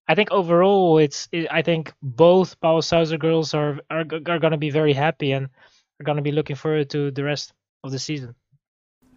I 0.09 0.15
think 0.15 0.31
overall, 0.31 0.97
it's 0.97 1.29
it, 1.31 1.47
I 1.49 1.61
think 1.61 1.93
both 2.01 2.59
Pauwels 2.59 2.87
Sauzen 2.89 3.19
girls 3.19 3.53
are 3.53 3.79
are, 3.89 4.05
are 4.27 4.39
going 4.39 4.51
to 4.51 4.57
be 4.57 4.69
very 4.69 4.91
happy 4.91 5.31
and 5.31 5.45
are 5.45 6.03
going 6.03 6.17
to 6.17 6.21
be 6.21 6.33
looking 6.33 6.57
forward 6.57 6.89
to 6.89 7.09
the 7.11 7.23
rest 7.23 7.53
of 7.85 7.91
the 7.91 7.99
season. 7.99 8.35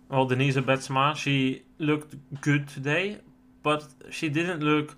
Well, 0.08 0.26
Denise 0.26 0.56
Betsema, 0.58 1.16
she 1.16 1.64
looked 1.78 2.14
good 2.40 2.68
today, 2.68 3.18
but 3.64 3.84
she 4.10 4.28
didn't 4.28 4.60
look 4.62 4.96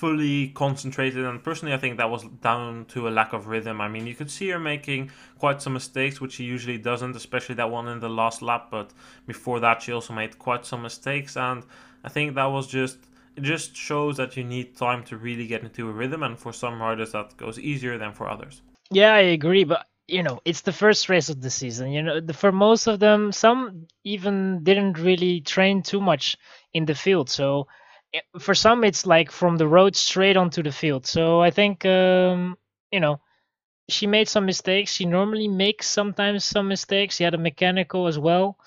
fully 0.00 0.48
concentrated. 0.48 1.26
And 1.26 1.44
personally, 1.44 1.74
I 1.74 1.76
think 1.76 1.98
that 1.98 2.08
was 2.08 2.24
down 2.40 2.86
to 2.86 3.06
a 3.06 3.10
lack 3.10 3.34
of 3.34 3.48
rhythm. 3.48 3.82
I 3.82 3.88
mean, 3.88 4.06
you 4.06 4.14
could 4.14 4.30
see 4.30 4.48
her 4.48 4.58
making 4.58 5.10
quite 5.38 5.60
some 5.60 5.74
mistakes, 5.74 6.22
which 6.22 6.32
she 6.32 6.44
usually 6.44 6.78
doesn't, 6.78 7.14
especially 7.14 7.56
that 7.56 7.70
one 7.70 7.86
in 7.86 8.00
the 8.00 8.08
last 8.08 8.40
lap. 8.40 8.68
But 8.70 8.94
before 9.26 9.60
that, 9.60 9.82
she 9.82 9.92
also 9.92 10.14
made 10.14 10.38
quite 10.38 10.64
some 10.64 10.80
mistakes, 10.80 11.36
and 11.36 11.64
I 12.02 12.08
think 12.08 12.34
that 12.34 12.46
was 12.46 12.66
just 12.66 12.96
it 13.36 13.42
just 13.42 13.76
shows 13.76 14.16
that 14.16 14.36
you 14.38 14.44
need 14.44 14.74
time 14.74 15.04
to 15.04 15.18
really 15.18 15.46
get 15.46 15.62
into 15.62 15.90
a 15.90 15.92
rhythm, 15.92 16.22
and 16.22 16.38
for 16.38 16.52
some 16.52 16.80
riders 16.80 17.12
that 17.12 17.36
goes 17.36 17.58
easier 17.58 17.98
than 17.98 18.14
for 18.14 18.26
others. 18.30 18.62
Yeah, 18.90 19.12
I 19.12 19.24
agree, 19.38 19.64
but 19.64 19.86
you 20.08 20.22
know, 20.22 20.40
it's 20.46 20.62
the 20.62 20.72
first 20.72 21.10
race 21.10 21.28
of 21.28 21.42
the 21.42 21.50
season. 21.50 21.92
You 21.92 22.02
know, 22.02 22.20
for 22.32 22.52
most 22.52 22.86
of 22.86 23.00
them, 23.00 23.32
some 23.32 23.86
even 24.04 24.64
didn't 24.64 24.98
really 24.98 25.42
train 25.42 25.82
too 25.82 26.00
much 26.00 26.38
in 26.72 26.86
the 26.86 26.94
field. 26.94 27.28
So 27.28 27.68
for 28.38 28.54
some, 28.54 28.84
it's 28.84 29.06
like 29.06 29.30
from 29.30 29.56
the 29.56 29.68
road 29.68 29.96
straight 29.96 30.36
onto 30.36 30.62
the 30.62 30.72
field. 30.72 31.06
So 31.06 31.40
I 31.40 31.50
think, 31.50 31.84
um, 31.84 32.56
you 32.90 33.00
know, 33.00 33.20
she 33.88 34.06
made 34.06 34.28
some 34.28 34.46
mistakes. 34.46 34.92
She 34.92 35.04
normally 35.04 35.48
makes 35.48 35.86
sometimes 35.86 36.44
some 36.44 36.68
mistakes. 36.68 37.16
She 37.16 37.24
had 37.24 37.34
a 37.34 37.38
mechanical 37.38 38.06
as 38.06 38.18
well. 38.18 38.58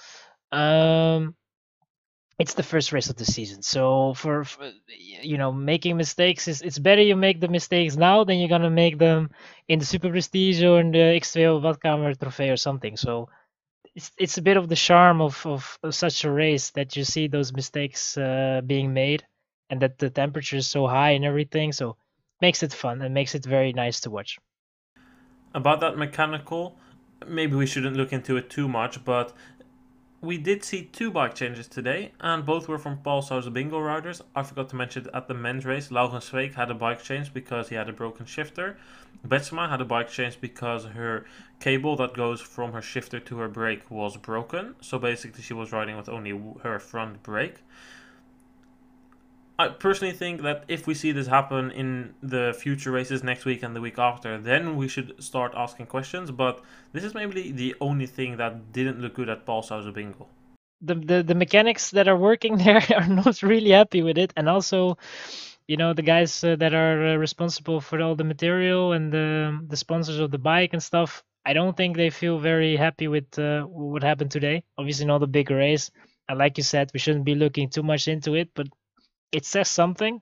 Um, 0.52 1.36
it's 2.40 2.56
the 2.56 2.64
first 2.64 2.92
race 2.92 3.10
of 3.10 3.16
the 3.16 3.26
season. 3.26 3.62
So 3.62 4.14
for, 4.16 4.44
for, 4.44 4.72
you 4.88 5.38
know 5.38 5.52
making 5.52 5.98
mistakes 5.98 6.48
is 6.48 6.62
it's 6.62 6.80
better 6.80 7.02
you 7.02 7.16
make 7.16 7.40
the 7.40 7.48
mistakes 7.48 7.96
now 7.96 8.24
than 8.24 8.40
you're 8.40 8.50
gonna 8.50 8.70
make 8.70 8.98
them 8.98 9.30
in 9.68 9.80
the 9.80 9.86
Super 9.86 10.10
Prestige 10.10 10.64
or 10.64 10.80
in 10.80 10.92
the 10.92 11.16
X2 11.22 11.62
Badkamer 11.62 12.20
Trophy 12.20 12.50
or 12.50 12.58
something. 12.58 12.98
So 12.98 13.30
it's 13.96 14.12
it's 14.18 14.38
a 14.38 14.42
bit 14.42 14.58
of 14.58 14.68
the 14.68 14.76
charm 14.76 15.22
of, 15.22 15.46
of, 15.46 15.80
of 15.84 15.96
such 15.96 16.24
a 16.26 16.32
race 16.32 16.72
that 16.72 16.96
you 16.96 17.04
see 17.04 17.28
those 17.28 17.54
mistakes 17.54 18.18
uh, 18.18 18.62
being 18.66 18.94
made 18.94 19.24
and 19.70 19.82
that 19.82 19.98
the 20.00 20.10
temperature 20.10 20.58
is 20.58 20.68
so 20.68 20.88
high 20.88 21.12
and 21.12 21.26
everything. 21.26 21.72
So 21.72 21.98
makes 22.42 22.64
it 22.64 22.74
fun 22.74 23.02
and 23.02 23.14
makes 23.14 23.36
it 23.36 23.46
very 23.46 23.74
nice 23.74 24.02
to 24.02 24.10
watch. 24.10 24.38
About 25.54 25.80
that 25.82 25.98
mechanical, 25.98 26.78
maybe 27.28 27.56
we 27.56 27.66
shouldn't 27.66 27.96
look 27.96 28.12
into 28.12 28.38
it 28.38 28.50
too 28.50 28.68
much, 28.68 29.04
but 29.06 29.34
we 30.24 30.38
did 30.38 30.64
see 30.64 30.86
two 30.86 31.12
bike 31.12 31.36
changes 31.36 31.68
today, 31.68 32.14
and 32.22 32.46
both 32.46 32.70
were 32.70 32.78
from 32.78 32.98
Pauwels 32.98 33.28
Sauzen-Bingoal 33.28 33.86
riders. 33.86 34.22
I 34.34 34.44
forgot 34.44 34.70
to 34.70 34.76
mention 34.78 35.08
at 35.14 35.28
the 35.28 35.34
men's 35.34 35.66
race, 35.66 35.92
Laurens 35.92 36.30
Sweeck 36.30 36.54
had 36.54 36.72
a 36.72 36.74
bike 36.74 37.04
change 37.04 37.34
because 37.34 37.68
he 37.68 37.76
had 37.76 37.90
a 37.90 37.94
broken 37.94 38.26
shifter. 38.26 38.78
Betsema 39.28 39.70
had 39.70 39.82
a 39.82 39.86
bike 39.86 40.10
change 40.10 40.40
because 40.40 40.86
her 40.86 41.26
cable 41.60 41.98
that 41.98 42.14
goes 42.14 42.40
from 42.40 42.72
her 42.72 42.82
shifter 42.82 43.20
to 43.20 43.38
her 43.40 43.50
brake 43.50 43.92
was 43.92 44.16
broken. 44.16 44.76
So 44.80 44.98
basically, 44.98 45.44
she 45.44 45.54
was 45.54 45.74
riding 45.74 45.98
with 45.98 46.08
only 46.08 46.42
her 46.64 46.80
front 46.80 47.22
brake. 47.22 47.58
I 49.60 49.68
personally 49.68 50.14
think 50.14 50.42
that 50.42 50.64
if 50.68 50.88
we 50.88 50.96
see 50.96 51.12
this 51.12 51.28
happen 51.28 51.70
in 51.72 52.16
the 52.24 52.56
future 52.58 52.92
races 52.92 53.24
next 53.24 53.46
week 53.46 53.62
and 53.62 53.76
the 53.76 53.82
week 53.82 54.00
after, 54.00 54.40
then 54.40 54.76
we 54.76 54.88
should 54.88 55.24
start 55.24 55.54
asking 55.56 55.86
questions. 55.86 56.32
But 56.32 56.62
this 56.92 57.04
is 57.04 57.14
maybe 57.14 57.52
the 57.52 57.76
only 57.80 58.08
thing 58.08 58.38
that 58.38 58.72
didn't 58.72 59.00
look 59.00 59.14
good 59.14 59.30
at 59.30 59.46
Pauwels 59.46 59.70
Sauzen-Bingoal. 59.70 60.28
The, 60.82 60.96
the 60.96 61.24
the 61.24 61.36
mechanics 61.36 61.92
that 61.92 62.08
are 62.08 62.18
working 62.18 62.58
there 62.66 62.82
are 62.98 63.08
not 63.08 63.44
really 63.44 63.70
happy 63.70 64.02
with 64.02 64.18
it, 64.18 64.34
and 64.36 64.50
also, 64.50 64.98
you 65.68 65.78
know, 65.78 65.94
the 65.94 66.02
guys 66.02 66.44
uh, 66.44 66.56
that 66.56 66.74
are 66.74 67.14
uh, 67.14 67.16
responsible 67.16 67.80
for 67.80 68.02
all 68.02 68.16
the 68.16 68.24
material 68.24 68.94
and 68.94 69.14
the 69.14 69.60
the 69.68 69.78
sponsors 69.78 70.20
of 70.20 70.32
the 70.32 70.40
bike 70.40 70.74
and 70.74 70.82
stuff. 70.82 71.24
I 71.46 71.54
don't 71.54 71.78
think 71.78 71.96
they 71.96 72.10
feel 72.10 72.40
very 72.40 72.76
happy 72.76 73.08
with 73.08 73.38
uh, 73.38 73.64
what 73.64 74.02
happened 74.02 74.32
today. 74.32 74.64
Obviously, 74.78 75.06
not 75.06 75.24
a 75.24 75.28
big 75.28 75.52
race, 75.52 75.92
and 76.28 76.40
like 76.40 76.58
you 76.58 76.64
said, 76.64 76.90
we 76.94 77.00
shouldn't 77.00 77.26
be 77.26 77.36
looking 77.36 77.70
too 77.70 77.84
much 77.84 78.08
into 78.08 78.34
it. 78.34 78.50
But 78.56 78.68
it 79.34 79.46
says 79.46 79.70
something 79.70 80.22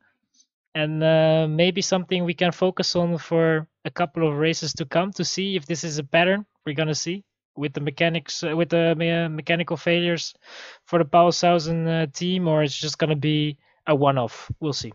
and 0.75 1.03
uh, 1.03 1.47
maybe 1.49 1.81
something 1.81 2.23
we 2.23 2.33
can 2.33 2.51
focus 2.51 2.95
on 2.95 3.17
for 3.17 3.67
a 3.85 3.91
couple 3.91 4.27
of 4.27 4.37
races 4.37 4.73
to 4.73 4.85
come 4.85 5.11
to 5.11 5.25
see 5.25 5.55
if 5.55 5.65
this 5.65 5.83
is 5.83 5.99
a 5.99 6.03
pattern 6.03 6.45
we're 6.65 6.75
gonna 6.75 6.95
see 6.95 7.23
with 7.57 7.73
the 7.73 7.81
mechanics 7.81 8.43
uh, 8.43 8.55
with 8.55 8.69
the 8.69 8.95
me- 8.95 9.27
mechanical 9.27 9.77
failures 9.77 10.33
for 10.85 10.99
the 10.99 11.05
Pauwels 11.05 11.37
Sauzen 11.37 11.87
uh, 11.87 12.07
team 12.13 12.47
or 12.47 12.63
it's 12.63 12.77
just 12.77 12.97
gonna 12.97 13.15
be 13.15 13.57
a 13.87 13.95
one-off. 13.95 14.51
We'll 14.61 14.73
see 14.73 14.93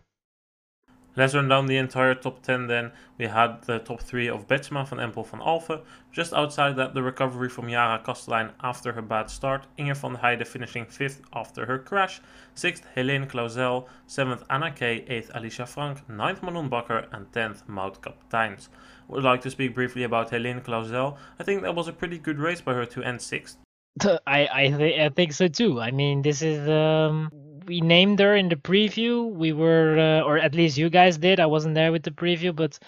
Let's 1.17 1.33
run 1.33 1.47
down 1.47 1.65
the 1.65 1.77
entire 1.77 2.13
top 2.13 2.43
10 2.43 2.67
then. 2.67 2.91
We 3.17 3.25
had 3.25 3.63
the 3.63 3.79
top 3.79 4.01
3 4.01 4.27
of 4.29 4.47
Betsema 4.47 4.87
van 4.87 4.99
Empel 4.99 5.25
van 5.25 5.39
Alphen. 5.39 5.81
Just 6.11 6.31
outside 6.31 6.75
that, 6.75 6.93
the 6.93 7.01
recovery 7.01 7.49
from 7.49 7.69
Yara 7.69 7.99
Kastelein 8.05 8.51
after 8.61 8.91
her 8.93 9.01
bad 9.01 9.31
start. 9.31 9.65
Inge 9.79 9.97
van 9.97 10.15
Heijden 10.15 10.45
finishing 10.45 10.85
5th 10.85 11.21
after 11.33 11.65
her 11.65 11.79
crash. 11.79 12.21
6th, 12.55 12.83
Helene 12.93 13.25
Clauzel. 13.25 13.89
7th, 14.07 14.43
Anna 14.51 14.71
Kay. 14.71 15.05
8th, 15.09 15.31
Alicia 15.33 15.65
Franck. 15.65 16.07
9th, 16.07 16.43
Manon 16.43 16.69
Bakker. 16.69 17.07
And 17.11 17.31
10th, 17.31 17.67
Maud 17.67 17.99
Kaptheijns. 17.99 18.69
Would 19.07 19.23
like 19.23 19.41
to 19.41 19.49
speak 19.49 19.73
briefly 19.73 20.03
about 20.03 20.29
Helene 20.29 20.61
Clauzel. 20.61 21.17
I 21.39 21.43
think 21.43 21.63
that 21.63 21.73
was 21.73 21.87
a 21.87 21.93
pretty 21.93 22.19
good 22.19 22.37
race 22.37 22.61
by 22.61 22.75
her 22.75 22.85
to 22.85 23.01
end 23.01 23.19
6th. 23.19 23.55
I 24.27 24.47
I, 24.53 24.67
th- 24.69 24.99
I 24.99 25.09
think 25.09 25.33
so 25.33 25.47
too. 25.47 25.81
I 25.81 25.89
mean, 25.89 26.21
this 26.21 26.43
is 26.43 26.69
um 26.69 27.31
we 27.67 27.81
named 27.81 28.19
her 28.19 28.35
in 28.35 28.49
the 28.49 28.55
preview. 28.55 29.29
We 29.29 29.53
were, 29.53 29.99
uh, 29.99 30.25
or 30.25 30.39
at 30.39 30.55
least 30.55 30.77
you 30.77 30.89
guys 30.89 31.17
did. 31.17 31.39
I 31.39 31.45
wasn't 31.45 31.75
there 31.75 31.91
with 31.91 32.03
the 32.03 32.11
preview, 32.11 32.55
but 32.55 32.79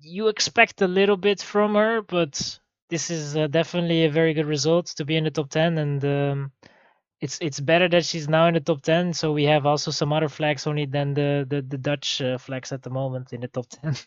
you 0.00 0.28
expect 0.28 0.82
a 0.82 0.88
little 0.88 1.16
bit 1.16 1.40
from 1.40 1.74
her. 1.74 2.02
But 2.02 2.58
this 2.90 3.10
is 3.10 3.36
uh, 3.36 3.46
definitely 3.46 4.04
a 4.04 4.10
very 4.10 4.34
good 4.34 4.46
result 4.46 4.86
to 4.96 5.04
be 5.04 5.16
in 5.16 5.24
the 5.24 5.30
top 5.30 5.50
ten, 5.50 5.78
and 5.78 6.04
um, 6.04 6.52
it's 7.20 7.38
it's 7.40 7.60
better 7.60 7.88
that 7.88 8.04
she's 8.04 8.28
now 8.28 8.46
in 8.46 8.54
the 8.54 8.60
top 8.60 8.82
ten. 8.82 9.12
So 9.14 9.32
we 9.32 9.44
have 9.44 9.66
also 9.66 9.90
some 9.90 10.12
other 10.12 10.28
flags 10.28 10.66
only 10.66 10.86
than 10.86 11.14
the 11.14 11.46
the, 11.48 11.62
the 11.62 11.78
Dutch 11.78 12.20
uh, 12.20 12.38
flags 12.38 12.72
at 12.72 12.82
the 12.82 12.90
moment 12.90 13.32
in 13.32 13.40
the 13.40 13.48
top 13.48 13.66
ten. 13.68 13.96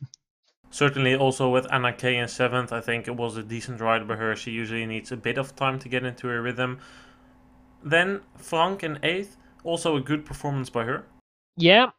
Certainly, 0.74 1.16
also 1.16 1.50
with 1.50 1.68
Anna 1.72 1.92
Kay 1.92 2.16
in 2.16 2.30
seventh, 2.30 2.72
I 2.72 2.80
think 2.80 3.06
it 3.08 3.16
was 3.18 3.36
a 3.36 3.44
decent 3.44 3.82
ride 3.82 4.08
by 4.08 4.16
her. 4.16 4.36
She 4.38 4.52
usually 4.52 4.86
needs 4.86 5.12
a 5.12 5.18
bit 5.18 5.38
of 5.38 5.54
time 5.54 5.80
to 5.80 5.90
get 5.90 6.06
into 6.06 6.28
her 6.28 6.42
rhythm. 6.42 6.80
Then 7.84 8.22
Franck 8.38 8.82
in 8.82 8.98
eighth, 9.04 9.36
also 9.64 9.96
a 9.96 10.02
good 10.02 10.26
performance 10.26 10.70
by 10.70 10.84
her. 10.86 11.06
Yeah, 11.58 11.92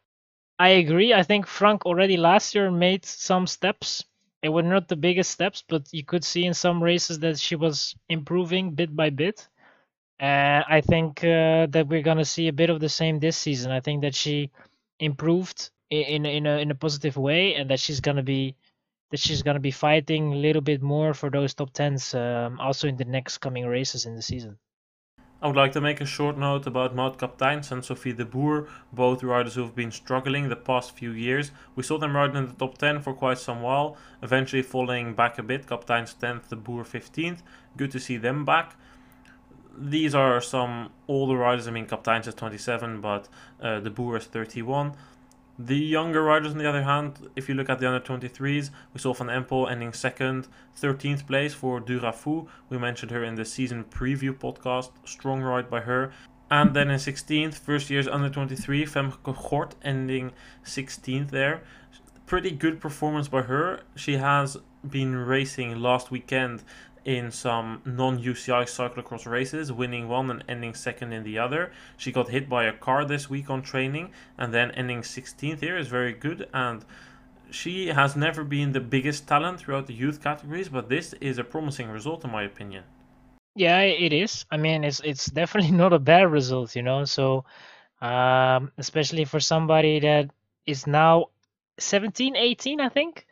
I 0.59 0.69
agree. 0.69 1.13
I 1.13 1.23
think 1.23 1.47
Franck 1.47 1.85
already 1.85 2.17
last 2.17 2.55
year 2.55 2.69
made 2.71 3.05
some 3.05 3.47
steps. 3.47 4.03
It 4.41 4.49
were 4.49 4.63
not 4.63 4.87
the 4.87 4.95
biggest 4.95 5.31
steps, 5.31 5.63
but 5.67 5.87
you 5.91 6.03
could 6.03 6.23
see 6.23 6.45
in 6.45 6.53
some 6.53 6.83
races 6.83 7.19
that 7.19 7.39
she 7.39 7.55
was 7.55 7.95
improving 8.09 8.71
bit 8.71 8.95
by 8.95 9.09
bit. 9.09 9.47
Uh, 10.19 10.63
I 10.67 10.81
think 10.81 11.23
uh, 11.23 11.67
that 11.67 11.87
we're 11.87 12.01
gonna 12.01 12.25
see 12.25 12.47
a 12.47 12.53
bit 12.53 12.69
of 12.69 12.79
the 12.79 12.89
same 12.89 13.19
this 13.19 13.37
season. 13.37 13.71
I 13.71 13.79
think 13.79 14.01
that 14.01 14.15
she 14.15 14.51
improved 14.99 15.71
in 15.89 16.25
in 16.25 16.45
a 16.45 16.59
in 16.59 16.71
a 16.71 16.75
positive 16.75 17.17
way, 17.17 17.55
and 17.55 17.69
that 17.69 17.79
she's 17.79 17.99
gonna 17.99 18.23
be 18.23 18.55
that 19.11 19.19
she's 19.19 19.43
gonna 19.43 19.59
be 19.59 19.71
fighting 19.71 20.33
a 20.33 20.37
little 20.37 20.61
bit 20.61 20.81
more 20.81 21.13
for 21.13 21.29
those 21.29 21.53
top 21.53 21.71
tens 21.73 22.13
um, 22.13 22.59
also 22.59 22.87
in 22.87 22.97
the 22.97 23.05
next 23.05 23.39
coming 23.39 23.65
races 23.65 24.05
in 24.05 24.15
the 24.15 24.21
season. 24.21 24.57
I 25.43 25.47
would 25.47 25.57
like 25.57 25.73
to 25.73 25.81
make 25.81 25.99
a 25.99 26.05
short 26.05 26.37
note 26.37 26.65
about 26.65 26.95
Maud 26.95 27.17
Kaptheijns 27.17 27.69
and 27.69 27.83
Sophie 27.83 28.13
de 28.13 28.23
Boer, 28.23 28.65
both 28.93 29.21
riders 29.21 29.55
who 29.55 29.63
have 29.63 29.75
been 29.75 29.91
struggling 29.91 30.47
the 30.47 30.55
past 30.55 30.95
few 30.95 31.11
years. 31.11 31.51
We 31.75 31.83
saw 31.83 31.97
them 31.97 32.15
riding 32.15 32.37
in 32.37 32.47
the 32.47 32.53
top 32.53 32.77
10 32.77 33.01
for 33.01 33.13
quite 33.13 33.39
some 33.39 33.61
while, 33.61 33.97
eventually 34.21 34.61
falling 34.61 35.15
back 35.15 35.37
a 35.37 35.43
bit. 35.43 35.67
Kaptheijns 35.67 36.15
10th, 36.15 36.47
de 36.47 36.55
Boer 36.55 36.85
15th. 36.85 37.39
Good 37.75 37.91
to 37.91 37.99
see 37.99 38.15
them 38.15 38.45
back. 38.45 38.77
These 39.77 40.15
are 40.15 40.39
some 40.39 40.91
older 41.09 41.35
riders. 41.35 41.67
I 41.67 41.71
mean, 41.71 41.87
Kaptheijns 41.87 42.25
is 42.25 42.35
27, 42.35 43.01
but 43.01 43.27
uh, 43.61 43.81
de 43.81 43.89
Boer 43.89 44.15
is 44.15 44.25
31. 44.27 44.93
The 45.59 45.77
younger 45.77 46.23
riders, 46.23 46.53
on 46.53 46.57
the 46.57 46.67
other 46.67 46.81
hand, 46.81 47.29
if 47.35 47.47
you 47.47 47.53
look 47.53 47.69
at 47.69 47.79
the 47.79 47.87
under 47.87 47.99
23s, 47.99 48.71
we 48.91 48.99
saw 48.99 49.13
Van 49.13 49.27
Empel 49.27 49.69
ending 49.69 49.93
second, 49.93 50.47
13th 50.81 51.27
place 51.27 51.53
for 51.53 51.79
Durafou. 51.79 52.47
We 52.69 52.79
mentioned 52.79 53.11
her 53.11 53.23
in 53.23 53.35
the 53.35 53.45
season 53.45 53.83
preview 53.83 54.33
podcast. 54.33 54.89
Strong 55.05 55.43
ride 55.43 55.69
by 55.69 55.81
her. 55.81 56.11
And 56.49 56.75
then 56.75 56.89
in 56.89 56.97
16th, 56.97 57.55
first 57.55 57.91
year's 57.91 58.07
under 58.07 58.29
23, 58.29 58.85
Femke 58.85 59.21
Gort 59.23 59.75
ending 59.83 60.31
16th 60.65 61.29
there. 61.29 61.63
Pretty 62.25 62.49
good 62.49 62.81
performance 62.81 63.27
by 63.27 63.43
her. 63.43 63.81
She 63.95 64.17
has 64.17 64.57
been 64.89 65.15
racing 65.15 65.79
last 65.79 66.09
weekend 66.09 66.63
in 67.05 67.31
some 67.31 67.81
non-UCI 67.85 68.63
cyclocross 68.63 69.29
races, 69.29 69.71
winning 69.71 70.07
one 70.07 70.29
and 70.29 70.43
ending 70.47 70.73
second 70.73 71.11
in 71.11 71.23
the 71.23 71.37
other. 71.37 71.71
She 71.97 72.11
got 72.11 72.29
hit 72.29 72.47
by 72.47 72.65
a 72.65 72.73
car 72.73 73.05
this 73.05 73.29
week 73.29 73.49
on 73.49 73.61
training, 73.61 74.11
and 74.37 74.53
then 74.53 74.71
ending 74.71 75.01
16th 75.01 75.59
here 75.59 75.77
is 75.77 75.87
very 75.87 76.13
good. 76.13 76.47
And 76.53 76.85
she 77.51 77.87
has 77.87 78.15
never 78.15 78.43
been 78.43 78.71
the 78.71 78.79
biggest 78.79 79.27
talent 79.27 79.59
throughout 79.59 79.87
the 79.87 79.93
youth 79.93 80.21
categories, 80.23 80.69
but 80.69 80.89
this 80.89 81.13
is 81.21 81.37
a 81.37 81.43
promising 81.43 81.89
result 81.89 82.23
in 82.23 82.31
my 82.31 82.43
opinion. 82.43 82.83
Yeah, 83.55 83.81
it 83.81 84.13
is. 84.13 84.45
I 84.49 84.57
mean, 84.57 84.83
it's 84.83 84.99
it's 85.01 85.27
definitely 85.27 85.71
not 85.83 85.93
a 85.93 85.99
bad 85.99 86.31
result, 86.31 86.75
you 86.75 86.81
know. 86.81 87.05
So, 87.05 87.45
um, 88.01 88.71
especially 88.77 89.25
for 89.25 89.39
somebody 89.39 89.99
that 89.99 90.31
is 90.65 90.87
now 90.87 91.27
17, 91.79 92.35
18, 92.35 92.79
I 92.79 92.89
think, 92.89 93.27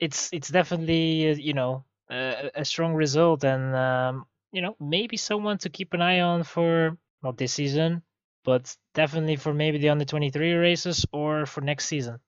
it's 0.00 0.28
it's 0.32 0.50
definitely 0.50 1.30
uh, 1.30 1.34
you 1.34 1.54
know 1.54 1.84
a, 2.10 2.64
strong 2.64 2.94
result, 2.94 3.44
and 3.44 3.74
um, 3.74 4.26
you 4.52 4.62
know 4.62 4.76
maybe 4.80 5.16
someone 5.16 5.58
to 5.58 5.68
keep 5.68 5.94
an 5.94 6.02
eye 6.02 6.20
on 6.20 6.42
for 6.42 6.96
not 7.22 7.38
this 7.38 7.52
season, 7.52 8.02
but 8.44 8.76
definitely 8.94 9.36
for 9.36 9.54
maybe 9.54 9.78
the 9.78 9.88
under 9.88 10.04
23 10.04 10.52
races 10.54 11.06
or 11.12 11.46
for 11.46 11.60
next 11.60 11.86
season. 11.86 12.18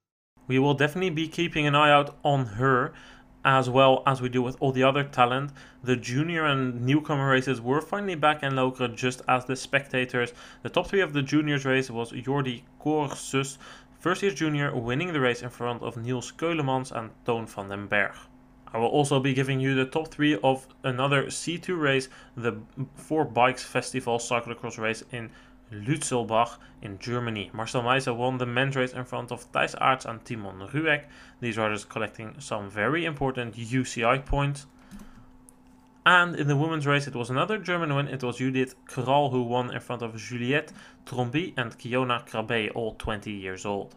We 0.48 0.58
will 0.58 0.74
definitely 0.74 1.10
be 1.10 1.28
keeping 1.28 1.66
an 1.66 1.74
eye 1.74 1.90
out 1.90 2.18
on 2.24 2.46
her 2.46 2.94
as 3.44 3.70
well 3.70 4.02
as 4.06 4.20
we 4.20 4.28
do 4.28 4.42
with 4.42 4.56
all 4.58 4.72
the 4.72 4.82
other 4.82 5.04
talent. 5.04 5.52
The 5.84 5.96
junior 5.96 6.44
and 6.44 6.82
newcomer 6.82 7.30
races 7.30 7.60
were 7.60 7.80
finally 7.80 8.16
back 8.16 8.42
in 8.42 8.54
Lokeren 8.54 8.96
just 8.96 9.22
as 9.28 9.44
the 9.44 9.54
spectators. 9.54 10.32
The 10.62 10.68
top 10.68 10.88
three 10.88 11.00
of 11.00 11.12
the 11.12 11.22
juniors 11.22 11.64
race 11.64 11.88
was 11.88 12.10
Jordi 12.10 12.62
Corsus, 12.80 13.58
first 14.00 14.22
year 14.22 14.32
junior, 14.32 14.74
winning 14.74 15.12
the 15.12 15.20
race 15.20 15.42
in 15.42 15.50
front 15.50 15.82
of 15.82 15.96
Niels 15.96 16.32
Keulemans 16.32 16.90
and 16.90 17.10
Toon 17.24 17.46
van 17.46 17.68
den 17.68 17.86
Berg. 17.86 18.14
I 18.72 18.79
will 18.79 18.88
also 18.88 19.20
be 19.20 19.33
giving 19.33 19.61
you 19.61 19.74
the 19.74 19.87
top 19.87 20.09
three 20.09 20.37
of 20.42 20.66
another 20.83 21.26
C2 21.26 21.79
race, 21.79 22.09
the 22.37 22.61
Four 22.94 23.24
Bikes 23.24 23.62
Festival 23.62 24.18
cyclocross 24.18 24.79
race 24.79 25.05
in 25.12 25.31
Lützelbach 25.72 26.59
in 26.83 26.98
Germany. 26.98 27.50
Marcel 27.52 27.83
Meisen 27.83 28.16
won 28.16 28.38
the 28.38 28.46
men's 28.46 28.76
race 28.76 28.92
in 28.92 29.05
front 29.05 29.33
of 29.33 29.50
Thijs 29.52 29.74
Aerts 29.81 30.05
and 30.05 30.24
Timon 30.24 30.68
Rüegg. 30.68 31.05
These 31.40 31.59
riders 31.59 31.85
collecting 31.85 32.37
some 32.38 32.70
very 32.70 33.05
important 33.05 33.57
UCI 33.57 34.24
points. 34.24 34.66
And 36.05 36.37
in 36.37 36.46
the 36.46 36.57
women's 36.57 36.87
race, 36.87 37.09
it 37.09 37.16
was 37.16 37.31
another 37.31 37.59
German 37.59 37.94
win. 37.94 38.07
It 38.07 38.22
was 38.22 38.38
Judith 38.38 38.76
Krahl 38.87 39.33
who 39.33 39.42
won 39.42 39.74
in 39.74 39.81
front 39.81 40.02
of 40.02 40.16
Juliette 40.16 40.72
Trombi 41.05 41.52
and 41.57 41.76
Kiona 41.76 42.29
Krabbe, 42.29 42.70
all 42.74 42.94
20 42.94 43.33
years 43.33 43.66
old 43.66 43.94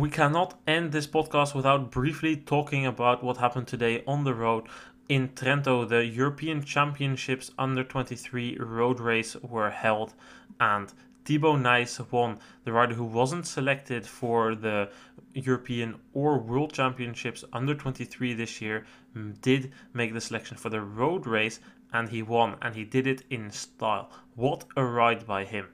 we 0.00 0.08
cannot 0.08 0.58
end 0.66 0.92
this 0.92 1.06
podcast 1.06 1.54
without 1.54 1.90
briefly 1.90 2.34
talking 2.34 2.86
about 2.86 3.22
what 3.22 3.36
happened 3.36 3.68
today 3.68 4.02
on 4.06 4.24
the 4.24 4.32
road 4.32 4.66
in 5.10 5.28
Trento. 5.28 5.86
The 5.86 6.06
European 6.06 6.64
Championships 6.64 7.50
under 7.58 7.84
23 7.84 8.56
road 8.58 8.98
race 8.98 9.36
were 9.42 9.68
held, 9.68 10.14
and 10.58 10.90
Thibau 11.26 11.60
Nys 11.60 12.10
won. 12.10 12.38
The 12.64 12.72
rider 12.72 12.94
who 12.94 13.04
wasn't 13.04 13.46
selected 13.46 14.06
for 14.06 14.54
the 14.54 14.90
European 15.34 16.00
or 16.14 16.38
World 16.38 16.72
Championships 16.72 17.44
under 17.52 17.74
23 17.74 18.32
this 18.32 18.62
year 18.62 18.86
mm, 19.14 19.38
did 19.42 19.70
make 19.92 20.14
the 20.14 20.20
selection 20.22 20.56
for 20.56 20.70
the 20.70 20.80
road 20.80 21.26
race, 21.26 21.60
and 21.92 22.08
he 22.08 22.22
won, 22.22 22.56
and 22.62 22.74
he 22.74 22.84
did 22.84 23.06
it 23.06 23.24
in 23.28 23.50
style. 23.50 24.10
What 24.34 24.64
a 24.76 24.84
ride 24.84 25.26
by 25.26 25.44
him! 25.44 25.66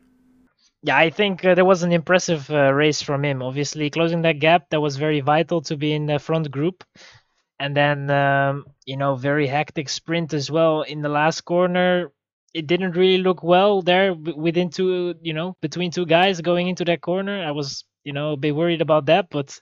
Yeah, 0.83 0.97
I 0.97 1.11
think 1.11 1.45
uh, 1.45 1.55
there 1.55 1.65
was 1.65 1.83
an 1.83 1.93
impressive 1.93 2.49
uh, 2.51 2.73
race 2.73 3.03
from 3.03 3.25
him. 3.25 3.43
Obviously, 3.43 3.91
closing 3.91 4.23
that 4.23 4.39
gap 4.39 4.69
that 4.71 4.81
was 4.81 4.97
very 4.97 5.21
vital 5.21 5.61
to 5.63 5.77
be 5.77 5.93
in 5.93 6.07
the 6.07 6.19
front 6.19 6.51
group, 6.51 6.85
and 7.61 7.77
then 7.77 8.11
um, 8.11 8.67
you 8.87 8.97
know 8.97 9.17
very 9.17 9.47
hectic 9.47 9.89
sprint 9.89 10.35
as 10.35 10.51
well 10.51 10.83
in 10.83 11.03
the 11.03 11.09
last 11.09 11.43
corner. 11.43 12.13
It 12.55 12.67
didn't 12.67 12.93
really 12.93 13.19
look 13.23 13.43
well 13.43 13.83
there 13.83 14.15
within 14.15 14.71
two, 14.71 15.15
you 15.23 15.35
know, 15.35 15.57
between 15.63 15.91
two 15.91 16.07
guys 16.07 16.41
going 16.41 16.69
into 16.69 16.85
that 16.87 17.03
corner. 17.03 17.45
I 17.45 17.51
was, 17.53 17.85
you 18.05 18.13
know, 18.15 18.33
a 18.33 18.37
bit 18.39 18.57
worried 18.57 18.81
about 18.83 19.07
that, 19.07 19.29
but 19.31 19.59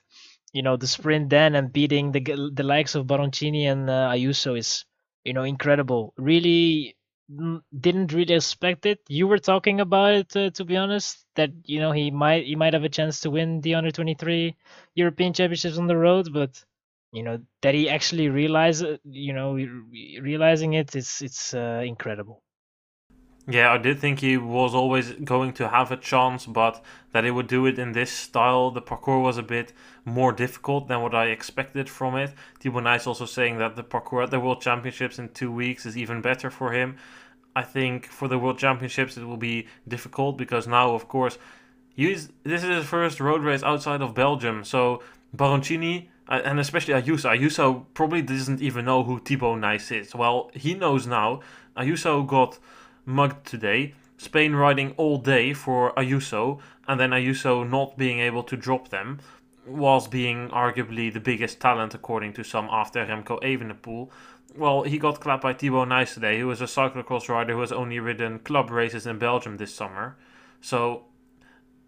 you 0.53 0.61
know, 0.63 0.77
the 0.77 0.87
sprint 0.87 1.29
then 1.29 1.55
and 1.55 1.73
beating 1.73 2.11
the 2.11 2.21
the 2.53 2.63
likes 2.63 2.95
of 2.95 3.07
Baroncini 3.07 3.65
and 3.71 3.89
uh, 3.89 4.09
Ayuso 4.13 4.57
is, 4.57 4.85
you 5.25 5.33
know, 5.33 5.43
incredible. 5.43 6.13
Really 6.17 6.94
didn't 7.79 8.13
really 8.13 8.35
expect 8.35 8.85
it. 8.85 8.99
You 9.09 9.27
were 9.27 9.39
talking 9.39 9.79
about 9.81 10.13
it, 10.13 10.35
uh, 10.35 10.49
to 10.51 10.65
be 10.65 10.77
honest, 10.77 11.25
that 11.35 11.51
you 11.65 11.79
know 11.79 11.91
he 11.91 12.11
might 12.11 12.45
he 12.45 12.55
might 12.55 12.73
have 12.73 12.83
a 12.83 12.89
chance 12.89 13.21
to 13.21 13.31
win 13.31 13.61
the 13.61 13.75
under 13.75 13.91
23 13.91 14.55
European 14.95 15.33
Championships 15.33 15.77
on 15.77 15.87
the 15.87 15.97
road, 15.97 16.31
but 16.33 16.63
you 17.11 17.23
know 17.23 17.39
that 17.61 17.75
he 17.75 17.89
actually 17.89 18.29
realized, 18.29 18.85
you 19.05 19.33
know, 19.33 19.55
realizing 19.55 20.73
it, 20.73 20.95
it's 20.95 21.21
it's 21.21 21.53
uh, 21.53 21.83
incredible. 21.85 22.43
Yeah, 23.47 23.71
I 23.71 23.77
did 23.77 23.99
think 23.99 24.19
he 24.19 24.37
was 24.37 24.73
always 24.73 25.11
going 25.11 25.53
to 25.53 25.69
have 25.69 25.91
a 25.91 25.97
chance, 25.97 26.47
but 26.47 26.83
that 27.11 27.23
he 27.23 27.29
would 27.29 27.45
do 27.47 27.67
it 27.67 27.77
in 27.77 27.91
this 27.91 28.09
style. 28.09 28.71
The 28.71 28.81
parcours 28.81 29.23
was 29.23 29.37
a 29.37 29.43
bit 29.43 29.71
more 30.03 30.31
difficult 30.31 30.87
than 30.87 31.01
what 31.01 31.13
I 31.13 31.27
expected 31.27 31.87
from 31.87 32.15
it. 32.15 32.33
Thibau 32.59 32.81
Nys 32.81 33.05
also 33.05 33.25
saying 33.25 33.59
that 33.59 33.75
the 33.75 33.83
parcours 33.83 34.25
at 34.25 34.31
the 34.31 34.39
World 34.39 34.61
Championships 34.61 35.19
in 35.19 35.29
two 35.29 35.51
weeks 35.51 35.85
is 35.85 35.95
even 35.95 36.21
better 36.21 36.49
for 36.49 36.73
him. 36.73 36.97
I 37.55 37.61
think 37.61 38.07
for 38.07 38.27
the 38.27 38.39
World 38.39 38.57
Championships 38.57 39.15
it 39.15 39.25
will 39.25 39.37
be 39.37 39.67
difficult 39.87 40.37
because 40.37 40.67
now, 40.67 40.95
of 40.95 41.07
course, 41.07 41.37
this 41.95 42.29
is 42.45 42.63
his 42.63 42.85
first 42.85 43.19
road 43.19 43.43
race 43.43 43.63
outside 43.63 44.01
of 44.01 44.15
Belgium, 44.15 44.63
so 44.63 45.01
Baroncini 45.37 46.07
uh, 46.27 46.41
and 46.43 46.59
especially 46.59 46.93
Ayuso. 46.95 47.37
Ayuso 47.37 47.85
probably 47.93 48.21
doesn't 48.21 48.61
even 48.61 48.85
know 48.85 49.03
who 49.03 49.19
Thibau 49.19 49.57
Nys 49.57 49.91
is. 49.91 50.15
Well, 50.15 50.49
he 50.53 50.73
knows 50.73 51.05
now. 51.05 51.41
Ayuso 51.77 52.25
got 52.25 52.57
mugged 53.05 53.45
today. 53.45 53.93
Spain 54.17 54.53
riding 54.53 54.93
all 54.97 55.17
day 55.17 55.53
for 55.53 55.93
Ayuso, 55.93 56.59
and 56.87 56.99
then 56.99 57.11
Ayuso 57.11 57.69
not 57.69 57.97
being 57.97 58.19
able 58.19 58.43
to 58.43 58.55
drop 58.55 58.89
them, 58.89 59.19
whilst 59.65 60.11
being 60.11 60.49
arguably 60.49 61.11
the 61.11 61.19
biggest 61.19 61.59
talent 61.59 61.93
according 61.93 62.33
to 62.33 62.43
some 62.43 62.67
after 62.71 63.05
Remco 63.05 63.41
Evenepoel. 63.43 64.09
Well, 64.55 64.83
he 64.83 64.97
got 64.97 65.19
clapped 65.19 65.43
by 65.43 65.53
Thibau 65.53 65.85
Nys 65.85 66.13
today, 66.13 66.39
who 66.39 66.49
is 66.51 66.61
a 66.61 66.65
cyclocross 66.65 67.27
rider 67.27 67.53
who 67.53 67.61
has 67.61 67.71
only 67.71 67.99
ridden 67.99 68.39
club 68.39 68.69
races 68.69 69.05
in 69.05 69.19
Belgium 69.19 69.57
this 69.57 69.73
summer. 69.73 70.17
So 70.61 71.05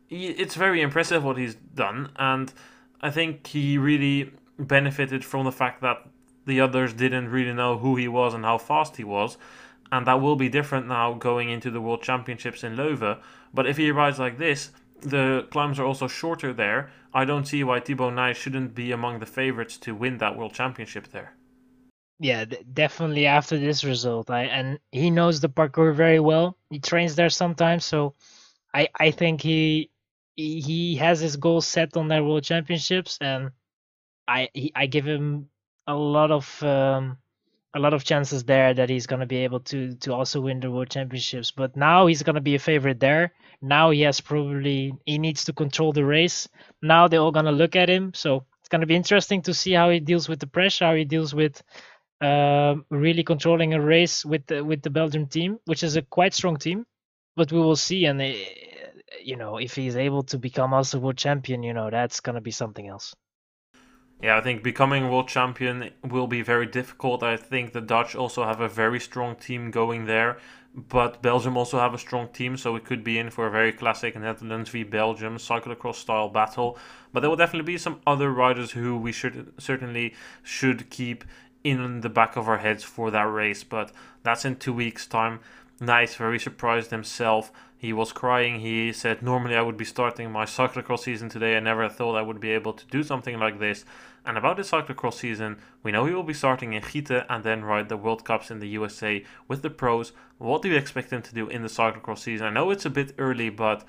it's 0.09 0.55
very 0.55 0.81
impressive 0.81 1.23
what 1.23 1.37
he's 1.37 1.55
done, 1.55 2.09
and 2.17 2.53
I 3.01 3.11
think 3.11 3.47
he 3.47 3.77
really 3.77 4.31
benefited 4.59 5.23
from 5.23 5.45
the 5.45 5.51
fact 5.51 5.81
that 5.81 6.07
the 6.45 6.59
others 6.61 6.93
didn't 6.93 7.29
really 7.29 7.53
know 7.53 7.77
who 7.77 7.95
he 7.95 8.07
was 8.07 8.33
and 8.33 8.43
how 8.43 8.57
fast 8.57 8.97
he 8.97 9.03
was. 9.03 9.37
And 9.91 10.05
that 10.07 10.21
will 10.21 10.35
be 10.35 10.49
different 10.49 10.87
now 10.87 11.13
going 11.13 11.49
into 11.49 11.71
the 11.71 11.81
World 11.81 12.03
Championships 12.03 12.63
in 12.63 12.75
Leuven. 12.75 13.19
But 13.53 13.67
if 13.67 13.77
he 13.77 13.91
rides 13.91 14.19
like 14.19 14.37
this, 14.37 14.71
the 15.01 15.47
climbs 15.51 15.79
are 15.79 15.85
also 15.85 16.07
shorter 16.07 16.53
there. 16.53 16.89
I 17.13 17.25
don't 17.25 17.45
see 17.45 17.63
why 17.63 17.79
Thibau 17.79 18.11
Nys 18.11 18.35
shouldn't 18.35 18.75
be 18.75 18.91
among 18.91 19.19
the 19.19 19.25
favorites 19.25 19.77
to 19.79 19.95
win 19.95 20.17
that 20.17 20.37
World 20.37 20.53
Championship 20.53 21.07
there. 21.09 21.33
Yeah, 22.19 22.45
definitely 22.73 23.27
after 23.27 23.59
this 23.59 23.83
result. 23.83 24.29
I 24.31 24.45
and 24.45 24.79
he 24.91 25.11
knows 25.11 25.39
the 25.39 25.49
parcours 25.49 25.95
very 25.95 26.19
well. 26.19 26.57
He 26.69 26.79
trains 26.79 27.15
there 27.15 27.29
sometimes, 27.29 27.85
so 27.85 28.15
I 28.73 28.89
I 28.99 29.11
think 29.11 29.41
he 29.41 29.91
he 30.35 30.95
has 30.95 31.19
his 31.19 31.35
goals 31.37 31.67
set 31.67 31.95
on 31.95 32.07
that 32.07 32.23
world 32.23 32.43
championships, 32.43 33.19
and 33.21 33.51
I 34.27 34.49
he, 34.53 34.71
I 34.75 34.87
give 34.87 35.05
him 35.05 35.49
a 35.85 35.95
lot 35.95 36.31
of 36.31 36.63
um, 36.63 37.17
a 37.77 37.79
lot 37.79 37.93
of 37.93 38.03
chances 38.03 38.43
there 38.43 38.73
that 38.73 38.89
he's 38.89 39.07
gonna 39.07 39.25
be 39.25 39.37
able 39.37 39.59
to 39.59 39.93
to 39.95 40.13
also 40.13 40.41
win 40.41 40.59
the 40.59 40.71
world 40.71 40.89
championships. 40.89 41.51
But 41.51 41.77
now 41.77 42.07
he's 42.07 42.23
gonna 42.23 42.41
be 42.41 42.55
a 42.55 42.59
favorite 42.59 42.99
there. 42.99 43.33
Now 43.61 43.91
he 43.91 44.01
has 44.01 44.19
probably 44.19 44.93
he 45.05 45.17
needs 45.19 45.45
to 45.45 45.53
control 45.53 45.93
the 45.93 46.03
race. 46.03 46.49
Now 46.81 47.07
they're 47.07 47.21
all 47.21 47.31
gonna 47.31 47.51
look 47.51 47.75
at 47.75 47.89
him, 47.89 48.13
so 48.13 48.45
it's 48.59 48.69
gonna 48.69 48.87
be 48.87 48.95
interesting 48.95 49.41
to 49.43 49.53
see 49.53 49.73
how 49.73 49.89
he 49.89 49.99
deals 49.99 50.27
with 50.27 50.39
the 50.39 50.47
pressure, 50.47 50.85
how 50.85 50.95
he 50.95 51.05
deals 51.05 51.33
with 51.33 51.61
uh, 52.19 52.75
really 52.89 53.23
controlling 53.23 53.73
a 53.73 53.81
race 53.81 54.25
with 54.25 54.45
the, 54.47 54.63
with 54.65 54.81
the 54.81 54.89
Belgium 54.89 55.27
team, 55.27 55.59
which 55.65 55.83
is 55.83 55.95
a 55.95 56.01
quite 56.01 56.33
strong 56.33 56.57
team. 56.57 56.85
But 57.35 57.51
we 57.51 57.59
will 57.59 57.75
see, 57.75 58.05
and 58.05 58.19
you 59.23 59.35
know, 59.35 59.57
if 59.57 59.75
he's 59.75 59.95
able 59.95 60.23
to 60.23 60.39
become 60.39 60.73
also 60.73 60.99
world 60.99 61.17
champion, 61.17 61.61
you 61.61 61.73
know, 61.73 61.91
that's 61.91 62.19
gonna 62.21 62.41
be 62.41 62.51
something 62.51 62.87
else. 62.87 63.15
Yeah, 64.21 64.37
I 64.37 64.41
think 64.41 64.63
becoming 64.63 65.09
world 65.09 65.27
champion 65.27 65.91
will 66.03 66.25
be 66.25 66.41
very 66.41 66.65
difficult. 66.65 67.21
I 67.21 67.37
think 67.37 67.73
the 67.73 67.81
Dutch 67.81 68.15
also 68.15 68.45
have 68.45 68.59
a 68.59 68.67
very 68.67 68.99
strong 68.99 69.35
team 69.35 69.69
going 69.69 70.05
there, 70.05 70.37
but 70.73 71.21
Belgium 71.21 71.55
also 71.55 71.77
have 71.77 71.93
a 71.93 71.99
strong 71.99 72.27
team, 72.29 72.57
so 72.57 72.75
it 72.75 72.83
could 72.83 73.03
be 73.03 73.19
in 73.19 73.29
for 73.29 73.45
a 73.45 73.51
very 73.51 73.71
classic 73.71 74.15
Netherlands 74.15 74.71
v 74.71 74.83
Belgium 74.83 75.37
cyclocross 75.37 75.95
style 75.95 76.29
battle. 76.29 76.79
But 77.13 77.19
there 77.19 77.29
will 77.29 77.37
definitely 77.37 77.71
be 77.73 77.77
some 77.77 78.01
other 78.07 78.31
riders 78.31 78.71
who 78.71 78.97
we 78.97 79.11
should 79.11 79.53
certainly 79.59 80.15
should 80.41 80.89
keep 80.89 81.23
in 81.63 82.01
the 82.01 82.09
back 82.09 82.35
of 82.35 82.49
our 82.49 82.57
heads 82.57 82.83
for 82.83 83.11
that 83.11 83.31
race. 83.31 83.63
But 83.63 83.91
that's 84.23 84.45
in 84.45 84.55
two 84.55 84.73
weeks' 84.73 85.05
time. 85.05 85.41
Nys, 85.79 86.15
very 86.15 86.39
surprised 86.39 86.89
himself. 86.89 87.51
He 87.77 87.93
was 87.93 88.11
crying. 88.11 88.61
He 88.61 88.91
said, 88.91 89.21
Normally 89.21 89.55
I 89.55 89.61
would 89.61 89.77
be 89.77 89.85
starting 89.85 90.31
my 90.31 90.45
cyclocross 90.45 91.01
season 91.01 91.29
today. 91.29 91.55
I 91.55 91.59
never 91.59 91.87
thought 91.87 92.15
I 92.15 92.23
would 92.23 92.39
be 92.39 92.49
able 92.51 92.73
to 92.73 92.85
do 92.87 93.03
something 93.03 93.37
like 93.37 93.59
this. 93.59 93.85
And 94.27 94.37
about 94.37 94.57
the 94.57 94.63
cyclocross 94.63 95.13
season, 95.13 95.57
we 95.83 95.93
know 95.93 96.05
he 96.05 96.13
will 96.13 96.21
be 96.21 96.33
starting 96.33 96.73
in 96.73 96.83
Gieten 96.83 97.25
and 97.29 97.45
then 97.45 97.63
ride 97.63 97.87
the 97.87 97.95
World 97.95 98.25
Cups 98.25 98.51
in 98.51 98.59
the 98.59 98.67
USA 98.67 99.23
with 99.47 99.61
the 99.61 99.69
pros. 99.69 100.11
What 100.37 100.61
do 100.61 100.67
you 100.67 100.75
expect 100.75 101.11
him 101.11 101.21
to 101.21 101.33
do 101.33 101.47
in 101.47 101.61
the 101.61 101.69
cyclocross 101.69 102.19
season? 102.19 102.47
I 102.47 102.49
know 102.49 102.69
it's 102.69 102.85
a 102.85 102.89
bit 102.89 103.13
early, 103.17 103.49
but 103.49 103.85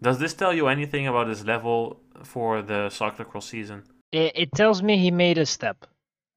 does 0.00 0.20
this 0.20 0.32
tell 0.32 0.54
you 0.54 0.68
anything 0.68 1.08
about 1.08 1.26
his 1.26 1.44
level 1.44 2.00
for 2.22 2.62
the 2.62 2.86
cyclocross 2.88 3.42
season? 3.42 3.82
It, 4.12 4.32
it 4.36 4.52
tells 4.52 4.80
me 4.80 4.96
he 4.96 5.10
made 5.10 5.38
a 5.38 5.46
step. 5.46 5.84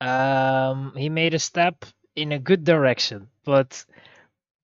Um, 0.02 0.94
he 0.98 1.10
made 1.10 1.36
a 1.36 1.40
step 1.40 1.86
in 2.16 2.32
a 2.32 2.40
good 2.40 2.64
direction, 2.64 3.30
but 3.46 3.86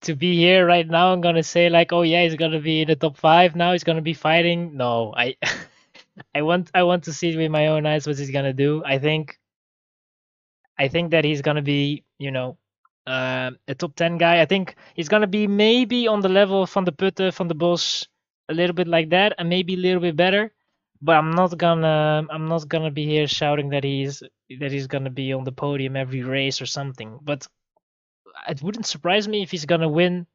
to 0.01 0.15
be 0.15 0.35
here 0.35 0.65
right 0.65 0.87
now 0.87 1.13
I'm 1.13 1.21
gonna 1.21 1.43
say 1.43 1.69
like, 1.69 1.93
oh 1.93 2.01
yeah, 2.01 2.23
he's 2.23 2.35
gonna 2.35 2.59
be 2.59 2.81
in 2.81 2.87
the 2.87 2.95
top 2.95 3.17
five 3.17 3.55
now. 3.55 3.71
He's 3.71 3.83
gonna 3.83 4.01
be 4.01 4.15
fighting. 4.15 4.75
No, 4.75 5.13
I, 5.15 5.35
I 6.35 6.41
want 6.41 6.71
I 6.73 6.83
want 6.83 7.03
to 7.05 7.13
see 7.13 7.35
with 7.35 7.51
my 7.51 7.67
own 7.67 7.85
eyes 7.85 8.07
what 8.07 8.17
he's 8.17 8.31
gonna 8.31 8.53
do. 8.53 8.83
I 8.85 8.99
think, 8.99 9.39
I 10.77 10.87
think 10.87 11.11
that 11.11 11.25
he's 11.25 11.41
gonna 11.41 11.61
be 11.61 12.03
you 12.19 12.31
know, 12.31 12.57
uh, 13.07 13.51
a 13.67 13.75
top 13.75 13.95
ten 13.95 14.17
guy. 14.17 14.41
I 14.41 14.45
think 14.45 14.75
he's 14.93 15.09
gonna 15.09 15.27
be 15.27 15.47
maybe 15.47 16.07
on 16.07 16.21
the 16.21 16.29
level 16.29 16.63
of 16.63 16.71
Van 16.71 16.83
de 16.83 16.91
Putte, 16.91 17.33
Vandebosch, 17.33 18.07
a 18.49 18.53
little 18.53 18.75
bit 18.75 18.87
like 18.87 19.09
that, 19.09 19.33
and 19.37 19.49
maybe 19.49 19.73
a 19.73 19.77
little 19.77 20.01
bit 20.01 20.15
better. 20.15 20.53
But 21.01 21.15
I'm 21.15 21.31
not 21.31 21.57
gonna 21.57 22.25
I'm 22.29 22.47
not 22.47 22.67
gonna 22.67 22.91
be 22.91 23.05
here 23.05 23.27
shouting 23.27 23.69
that 23.69 23.83
he's 23.83 24.21
that 24.59 24.71
he's 24.71 24.87
gonna 24.87 25.09
be 25.09 25.33
on 25.33 25.45
the 25.45 25.51
podium 25.51 25.95
every 25.95 26.23
race 26.23 26.61
or 26.61 26.65
something. 26.65 27.19
But 27.21 27.47
it 28.49 28.61
wouldn't 28.61 28.85
surprise 28.85 29.27
me 29.27 29.41
if 29.41 29.51
he's 29.51 29.65
gonna 29.65 29.89
win 29.89 30.27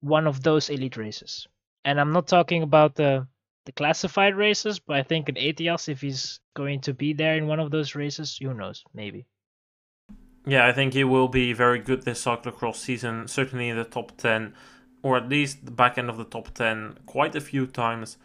one 0.00 0.26
of 0.26 0.42
those 0.42 0.68
elite 0.68 0.96
races. 0.96 1.46
And 1.84 2.00
I'm 2.00 2.12
not 2.12 2.26
talking 2.26 2.62
about 2.62 2.94
the 2.96 3.26
the 3.66 3.72
classified 3.72 4.34
races, 4.34 4.78
but 4.78 4.96
I 4.96 5.02
think 5.02 5.28
in 5.28 5.36
ETIAS, 5.36 5.88
if 5.88 6.00
he's 6.00 6.40
going 6.54 6.80
to 6.82 6.94
be 6.94 7.12
there 7.12 7.36
in 7.36 7.46
one 7.46 7.60
of 7.60 7.70
those 7.70 7.94
races, 7.94 8.38
who 8.40 8.54
knows, 8.54 8.82
maybe. 8.94 9.26
Yeah, 10.46 10.66
I 10.66 10.72
think 10.72 10.94
he 10.94 11.04
will 11.04 11.28
be 11.28 11.52
very 11.52 11.80
good 11.80 12.02
this 12.02 12.24
cyclocross 12.24 12.76
season, 12.76 13.26
certainly 13.26 13.68
in 13.68 13.76
the 13.76 13.84
top 13.84 14.16
10, 14.16 14.54
or 15.02 15.16
at 15.16 15.28
least 15.28 15.66
the 15.66 15.72
back 15.72 15.98
end 15.98 16.08
of 16.08 16.16
the 16.16 16.24
top 16.24 16.54
10, 16.54 16.98
quite 17.06 17.34
a 17.34 17.40
few 17.40 17.66
times. 17.66 18.16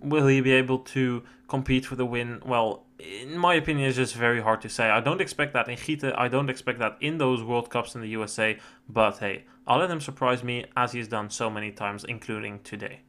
Will 0.00 0.26
he 0.26 0.40
be 0.40 0.52
able 0.52 0.80
to 0.80 1.22
compete 1.46 1.86
for 1.86 1.94
the 1.94 2.04
win? 2.04 2.42
Well, 2.44 2.84
in 2.98 3.38
my 3.38 3.54
opinion, 3.54 3.88
it's 3.88 3.96
just 3.96 4.14
very 4.14 4.40
hard 4.40 4.60
to 4.62 4.68
say. 4.68 4.90
I 4.90 5.00
don't 5.00 5.20
expect 5.20 5.52
that 5.54 5.68
in 5.68 5.76
Gieten. 5.76 6.14
I 6.18 6.26
don't 6.26 6.50
expect 6.50 6.80
that 6.80 6.96
in 7.00 7.18
those 7.18 7.44
World 7.44 7.70
Cups 7.70 7.94
in 7.94 8.00
the 8.00 8.08
USA. 8.08 8.58
But 8.88 9.18
hey, 9.18 9.44
I'll 9.66 9.78
let 9.78 9.90
him 9.90 10.00
surprise 10.00 10.42
me 10.42 10.64
as 10.76 10.92
he's 10.92 11.08
done 11.08 11.30
so 11.30 11.48
many 11.48 11.70
times, 11.70 12.04
including 12.04 12.60
today. 12.64 13.02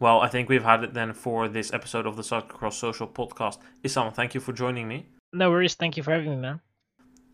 Well, 0.00 0.20
I 0.20 0.28
think 0.28 0.48
we've 0.48 0.64
had 0.64 0.82
it 0.82 0.94
then 0.94 1.12
for 1.12 1.46
this 1.46 1.72
episode 1.72 2.06
of 2.06 2.16
the 2.16 2.22
Cyclocross 2.22 2.72
Social 2.72 3.06
Podcast. 3.06 3.58
Isam, 3.84 4.12
thank 4.14 4.34
you 4.34 4.40
for 4.40 4.52
joining 4.52 4.88
me. 4.88 5.06
No 5.32 5.50
worries. 5.50 5.74
Thank 5.74 5.96
you 5.96 6.02
for 6.02 6.10
having 6.12 6.30
me, 6.30 6.36
man. 6.36 6.60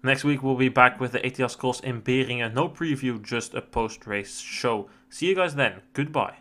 Next 0.02 0.24
week 0.24 0.42
we'll 0.42 0.56
be 0.56 0.68
back 0.68 1.00
with 1.00 1.12
the 1.12 1.20
ETIAS 1.20 1.56
Cross 1.56 1.80
in 1.80 2.02
Beringen. 2.02 2.54
No 2.54 2.68
preview, 2.68 3.22
just 3.22 3.54
a 3.54 3.62
post-race 3.62 4.40
show. 4.40 4.88
See 5.08 5.26
you 5.26 5.34
guys 5.34 5.54
then. 5.54 5.80
Goodbye. 5.94 6.34